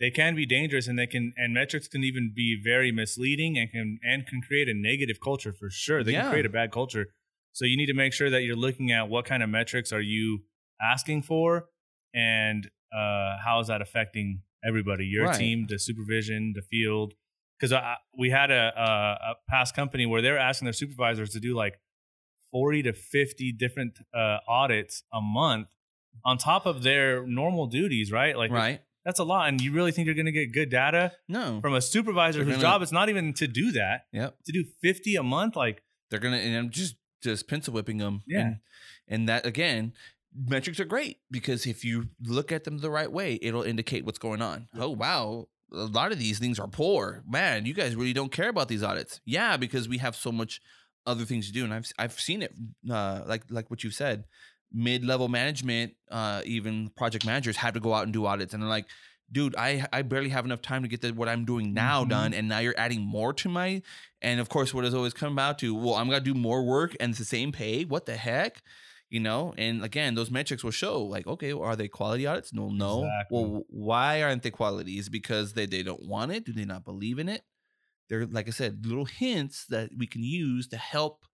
[0.00, 3.70] they can be dangerous and they can and metrics can even be very misleading and
[3.70, 6.02] can and can create a negative culture for sure.
[6.02, 6.22] They Yeah.
[6.22, 7.14] can create a bad culture.
[7.52, 10.00] So you need to make sure that you're looking at what kind of metrics are
[10.00, 10.44] you
[10.80, 11.68] asking for
[12.14, 15.38] and uh, how is that affecting everybody, your Right.
[15.38, 17.14] team, the supervision, the field.
[17.58, 17.78] Because
[18.18, 21.54] we had a, a, a past company where they were asking their supervisors to do
[21.54, 21.78] like
[22.50, 25.68] 40 to 50 different uh, audits a month
[26.24, 28.36] on top of their normal duties, right?
[28.36, 29.48] Like, right that's a lot.
[29.48, 32.44] And you really think you're going to get good data no from a supervisor They're
[32.54, 35.56] whose gonna- job it's not even to do that, yep to do 50 a month?
[35.56, 38.40] Like, they're gonna and i'm just just pencil whipping them Yeah.
[38.40, 38.56] and,
[39.08, 39.94] and that again
[40.34, 44.18] metrics are great because if you look at them the right way it'll indicate what's
[44.18, 48.12] going on oh wow a lot of these things are poor man you guys really
[48.12, 50.60] don't care about these audits yeah because we have so much
[51.06, 52.52] other things to do and i've i've seen it
[52.90, 54.24] uh like like what you said
[54.74, 58.70] mid-level management uh even project managers have to go out and do audits and they're
[58.70, 58.86] like
[59.30, 62.08] dude i i barely have enough time to get the, what i'm doing now Mhm.
[62.08, 63.82] done and now you're adding more to my
[64.24, 66.94] and of course, what has always come out to, well, I'm gonna do more work
[67.00, 67.84] and it's the same pay.
[67.84, 68.62] What the heck?
[69.10, 72.52] You know, and again, those metrics will show like, okay, are they quality audits?
[72.52, 73.02] No, no.
[73.04, 73.38] Exactly.
[73.42, 74.96] Well, why aren't they quality?
[74.98, 76.44] Is it because they, they don't want it?
[76.44, 77.42] Do they not believe in it?
[78.08, 81.24] They're like I said, little hints that we can use to help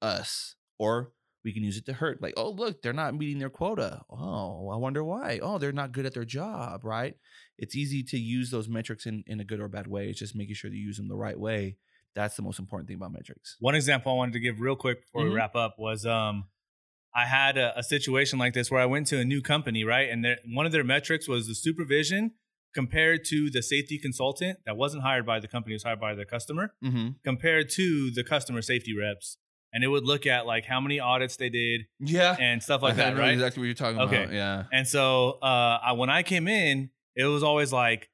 [0.00, 1.12] us, or
[1.44, 2.22] we can use it to hurt.
[2.22, 4.02] Like, oh, look, they're not meeting their quota.
[4.10, 5.40] Oh, I wonder why.
[5.42, 7.16] Oh, they're not good at their job, right?
[7.58, 10.08] It's easy to use those metrics in, in a good or bad way.
[10.08, 11.76] It's just making sure you use them the right way.
[12.14, 13.56] That's the most important thing about metrics.
[13.60, 15.30] one example I wanted to give real quick before Mhm.
[15.30, 16.44] we wrap up was um,
[17.14, 20.08] I had a, a situation like this where I went to a new company, right?
[20.08, 22.32] And their, one of their metrics was the supervision
[22.74, 26.14] compared to the safety consultant that wasn't hired by the company, it was hired by
[26.14, 27.08] the customer, Mm-hmm.
[27.22, 29.36] compared to the customer safety reps.
[29.74, 32.36] And it would look at like how many audits they did Yeah.
[32.40, 33.32] and stuff like I that, know right?
[33.32, 34.22] Exactly what you're talking Okay.
[34.22, 34.32] about.
[34.34, 34.64] Yeah.
[34.72, 38.08] And so uh, I, when I came in, it was always like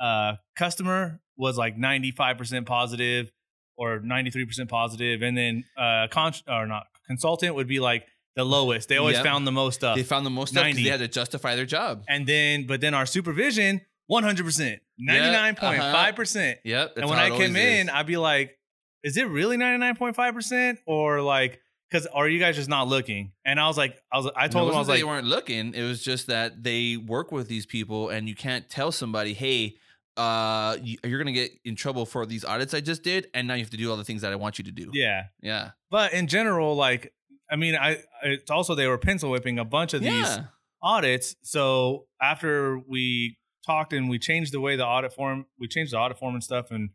[0.00, 3.30] uh, customer was like 95% positive
[3.76, 8.88] or 93% positive, and then uh, con- or not consultant would be like the lowest.
[8.88, 9.24] They always Yep.
[9.24, 9.96] found the most stuff.
[9.96, 10.84] They found the most stuff 'cause 90.
[10.84, 12.04] they had to justify their job.
[12.08, 13.80] and then, but then our supervision,
[14.10, 16.56] 100%, 99.5%.
[16.64, 16.92] Yep.
[16.96, 18.56] and when I came in, I'd be like,
[19.02, 20.78] is it really 99.5%?
[20.86, 23.32] Or like, because are you guys just not looking?
[23.44, 25.26] And I was like, I was, I told no, them, I was like, they weren't
[25.26, 25.74] looking.
[25.74, 29.76] It was just that they work with these people, and you can't tell somebody, "Hey,
[30.16, 33.54] uh, you- you're gonna get in trouble for these audits I just did, and now
[33.54, 35.24] you have to do all the things that I want you to do." yeah.
[35.42, 37.12] yeah, But in general, like,
[37.50, 40.44] I mean, I it's also they were pencil whipping a bunch of these yeah.
[40.82, 41.36] audits.
[41.42, 43.36] So after we
[43.66, 46.42] talked and we changed the way the audit form, we changed the audit form and
[46.42, 46.90] stuff, and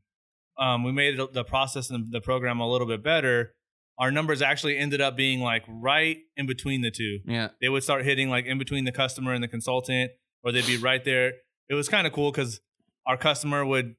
[0.60, 3.54] um, we made the process and the program a little bit better.
[4.00, 7.20] Our numbers actually ended up being like right in between the two.
[7.26, 7.50] yeah.
[7.62, 10.12] They would start hitting like in between the customer and the consultant,
[10.44, 11.34] or they'd be right there.
[11.70, 12.60] It was kind of cool because
[13.08, 13.96] our customer would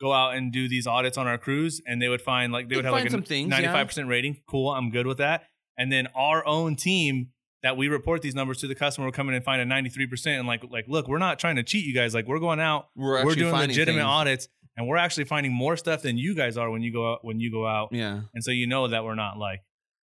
[0.00, 2.76] go out and do these audits on our crews, and they would find like they
[2.76, 4.40] would They'd have like a some things, ninety-five percent rating.
[4.48, 5.44] Cool, I'm good with that.
[5.78, 7.28] And then our own team
[7.62, 10.06] that we report these numbers to the customer will come in and find a ninety-three
[10.06, 12.14] percent, and like like look, we're not trying to cheat you guys.
[12.14, 14.04] Like we're going out, We're, we're, doing legitimate things.
[14.04, 17.24] audits, and we're actually finding more stuff than you guys are when you go out
[17.24, 17.90] when you go out.
[17.92, 19.60] Yeah, And so you know that we're not like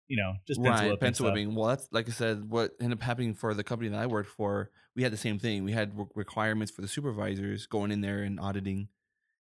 [0.09, 1.01] you know just pencil right.
[1.01, 1.55] Pencil whipping.
[1.55, 2.49] Well, that's like I said.
[2.49, 5.39] What ended up happening for the company that I worked for, we had the same
[5.39, 5.65] thing.
[5.65, 8.89] We had re- requirements for the supervisors going in there and auditing,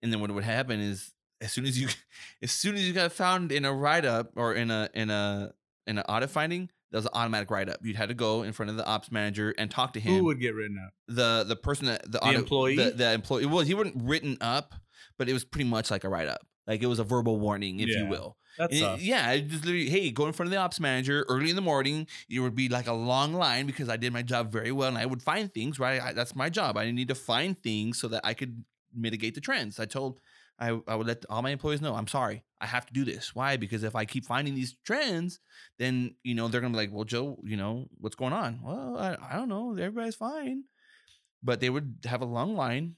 [0.03, 1.89] and then what would happen is as soon as you,
[2.43, 5.53] as soon as you got found in a write up or in a in a
[5.87, 7.79] in an audit finding, that was an automatic write up.
[7.83, 10.19] You'd had to go in front of the ops manager and talk to him.
[10.19, 10.93] Who would get written up?
[11.09, 12.77] the the person that the, audit, employee?
[12.77, 14.75] the, the employee well he wasn't written up
[15.19, 16.47] but it was pretty much like a write-up.
[16.67, 18.37] Like it was a verbal warning if you will.
[18.59, 21.51] That's it- yeah it just literally hey go in front of the ops manager early
[21.51, 22.07] in the morning.
[22.29, 24.99] It would be like a long line because i did my job very well and
[24.99, 26.01] i would find things right?
[26.01, 26.77] I, that's my job.
[26.77, 29.81] I need to find things so that i could mitigate the trends.
[29.81, 30.21] I told
[30.61, 32.45] I, I would let all my employees know i'm sorry.
[32.61, 33.35] I have to do this.
[33.35, 33.57] Why?
[33.57, 35.41] Because if i keep finding these trends
[35.79, 38.61] then you know they're gonna be like well joe you know what's going on?
[38.63, 39.71] Well i, I don't know.
[39.73, 40.65] Everybody's fine.
[41.43, 42.97] But they would have a long line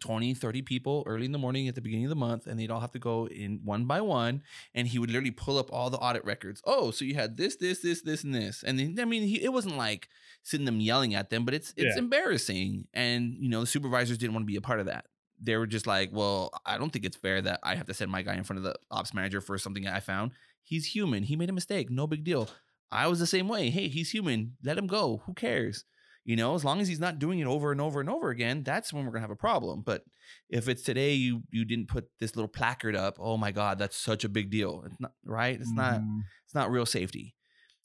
[0.00, 2.70] 20, 30 people early in the morning at the beginning of the month, and they'd
[2.70, 4.42] all have to go in one by one.
[4.74, 6.60] And he would literally pull up all the audit records.
[6.64, 8.62] Oh, so you had this, this, this, this, and this.
[8.64, 10.08] And then, I mean, he, it wasn't like
[10.42, 12.02] sitting them yelling at them, but it's it's Yeah.
[12.02, 12.86] embarrassing.
[12.92, 15.06] And you know, the supervisors didn't want to be a part of that.
[15.40, 18.10] They were just like, well, I don't think it's fair that I have to send
[18.10, 20.32] my guy in front of the ops manager for something I found.
[20.62, 21.24] He's human.
[21.24, 21.90] He made a mistake.
[21.90, 22.48] No big deal.
[22.90, 23.70] I was the same way.
[23.70, 24.56] Hey, he's human.
[24.62, 25.22] Let him go.
[25.26, 25.84] Who cares?
[26.24, 28.62] You know, as long as he's not doing it over and over and over again,
[28.62, 29.82] that's when we're gonna have a problem.
[29.84, 30.04] But
[30.48, 33.16] if it's today, you you didn't put this little placard up.
[33.20, 34.84] Oh my God, that's such a big deal.
[34.86, 35.60] It's not right.
[35.60, 36.22] It's not Mhm.
[36.46, 37.34] it's not real safety.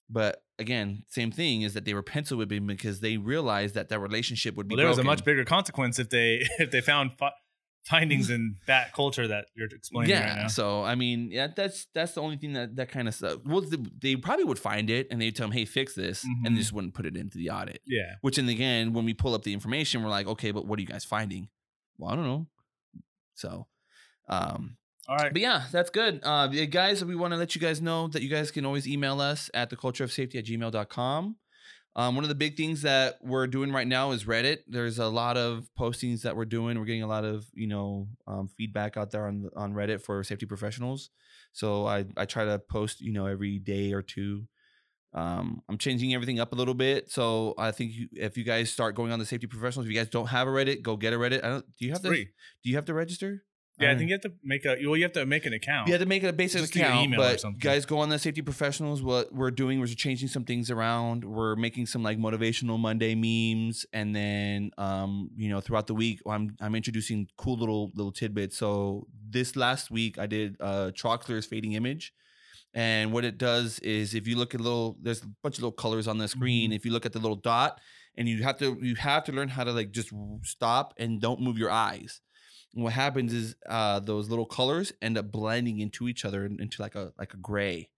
[0.10, 4.00] But again, same thing is that they were pencil whipping because they realized that that
[4.00, 4.74] relationship would be.
[4.76, 7.34] Well, there was a much bigger consequence if they if they found fi-
[7.86, 10.28] findings in that culture that you're explaining yeah.
[10.36, 10.48] right now.
[10.48, 13.40] So I mean, yeah, that's that's the only thing that that kind of stuff.
[13.46, 16.46] Well, th- they probably would find it and they'd tell them, "Hey, fix this," and
[16.46, 16.50] Mhm.
[16.52, 17.82] they just wouldn't put it into the audit.
[17.86, 18.16] Yeah.
[18.22, 20.78] Which, in the end, when we pull up the information, we're like, "Okay, but what
[20.80, 21.50] are you guys finding?"
[21.98, 22.48] Well, I don't know.
[23.36, 23.68] So,
[24.28, 24.78] um,
[25.08, 25.32] All right.
[25.34, 26.20] But yeah, that's good.
[26.24, 29.20] Uh, guys, we want to let you guys know that you guys can always email
[29.22, 31.36] us at the culture of safety at gmail.com.
[31.96, 34.60] Um, one of the big things that we're doing right now is Reddit.
[34.68, 36.78] There's a lot of postings that we're doing.
[36.80, 40.24] We're getting a lot of, you know, um, feedback out there on, on Reddit for
[40.24, 41.10] safety professionals.
[41.52, 44.48] So I, I try to post, you know, every day or two.
[45.14, 47.12] Um, I'm changing everything up a little bit.
[47.12, 49.98] So I think you, if you guys start going on the safety professionals, if you
[49.98, 51.44] guys don't have a Reddit, go get a Reddit.
[51.44, 52.28] I don't, do you have It's to, free.
[52.64, 53.44] do you have to register?
[53.80, 54.98] Yeah, I think you have to make a well.
[54.98, 55.88] You have to make an account.
[55.88, 57.60] you had to make a basic Just do your account, email or but something.
[57.60, 59.02] guys, go on the safety professionals.
[59.02, 61.24] What we're doing, we're changing some things around.
[61.24, 66.20] We're making some like motivational Monday memes, and then um, you know, throughout the week,
[66.28, 68.58] I'm I'm introducing cool little little tidbits.
[68.58, 72.14] So this last week, I did uh Troxler's fading image.
[72.74, 75.72] And what it does is, if you look at little, there's a bunch of little
[75.72, 76.70] colors on the screen.
[76.70, 76.76] Mhm.
[76.76, 77.80] If you look at the little dot,
[78.16, 80.12] and you have to, you have to learn how to like just
[80.44, 82.22] stop and don't move your eyes.
[82.74, 86.82] And what happens is uh, those little colors end up blending into each other into
[86.82, 87.90] like a like a gray,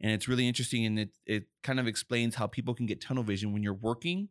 [0.00, 0.84] and it's really interesting.
[0.84, 4.28] And it it kind of explains how people can get tunnel vision when you're working,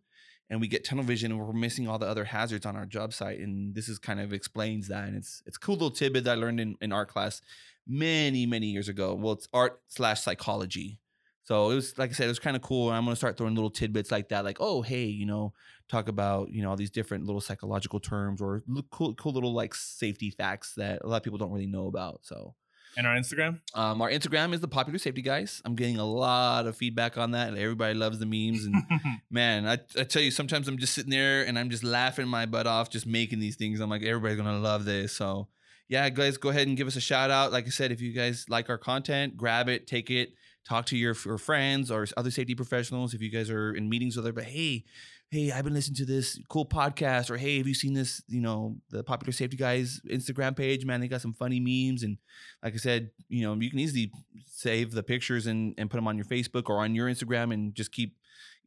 [0.49, 3.13] and we get tunnel vision and we're missing all the other hazards on our job
[3.13, 3.39] site.
[3.39, 5.07] And this is kind of explains that.
[5.07, 7.41] And it's it's cool little tidbit that I learned in, in art class
[7.87, 9.13] many many years ago.
[9.13, 10.99] Well, it's art slash psychology.
[11.43, 12.89] So it was like I said, it was kind of cool.
[12.89, 15.53] And I'm gonna start throwing little tidbits like that, like, oh hey, you know,
[15.89, 19.73] talk about you know all these different little psychological terms or cool cool little like
[19.73, 22.19] safety facts that a lot of people don't really know about.
[22.23, 22.55] So
[22.95, 23.59] and our Instagram.
[23.75, 25.61] um, our Instagram is the popular safety guys.
[25.65, 27.49] I'm getting a lot of feedback on that.
[27.49, 28.75] and Everybody loves the memes and
[29.29, 32.47] man, I, I tell you, sometimes I'm just sitting there and I'm just laughing my
[32.47, 33.79] butt off, just making these things.
[33.81, 35.13] I'm like, everybody's gonna love this.
[35.13, 35.47] So,
[35.87, 37.51] yeah, guys, go ahead and give us a shout out.
[37.51, 40.33] Like I said, if you guys like our content, grab it, take it,
[40.67, 43.13] talk to your, your friends or other safety professionals.
[43.13, 44.85] If you guys are in meetings with them, but hey,
[45.29, 48.21] hey, I've been listening to this cool podcast, or hey, have you seen this?
[48.27, 50.85] You know, the popular safety guys Instagram page.
[50.85, 52.17] Man, they got some funny memes, and
[52.63, 54.11] like I said, you know, you can easily
[54.45, 57.75] save the pictures and and put them on your Facebook or on your Instagram, and
[57.75, 58.15] just keep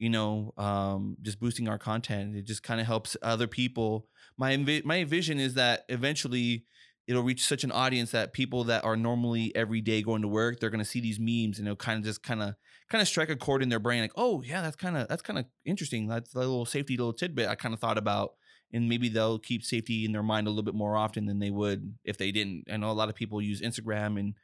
[0.01, 2.35] you know, um, just boosting our content.
[2.35, 4.07] It just kind of helps other people.
[4.37, 6.65] My my vision is that eventually
[7.07, 10.59] it'll reach such an audience that people that are normally every day going to work,
[10.59, 12.55] they're gonna see these memes and it'll kind of just kind of
[12.91, 15.23] kind of strike a chord in their brain, like, oh yeah, that's kind of that's
[15.23, 16.09] kind of interesting.
[16.09, 18.33] That's a little safety little tidbit I kind of thought about.
[18.73, 21.51] And maybe they'll keep safety in their mind a little bit more often than they
[21.51, 22.65] would if they didn't.
[22.71, 24.35] I know a lot of people use Instagram and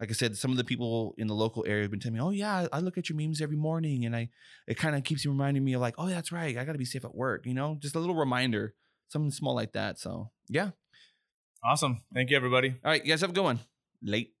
[0.00, 2.20] like I said, some of the people in the local area have been telling me,
[2.20, 4.28] "Oh yeah, I look at your memes every morning," and I
[4.68, 6.84] it kind of keeps reminding me of like, "Oh, that's right, I got to be
[6.84, 8.74] safe at work." You know, just a little reminder,
[9.08, 9.98] something small like that.
[9.98, 10.70] So yeah.
[11.64, 12.02] awesome.
[12.14, 12.76] Thank you, everybody.
[12.84, 13.60] All right, you guys have a good one.
[14.02, 14.37] Late.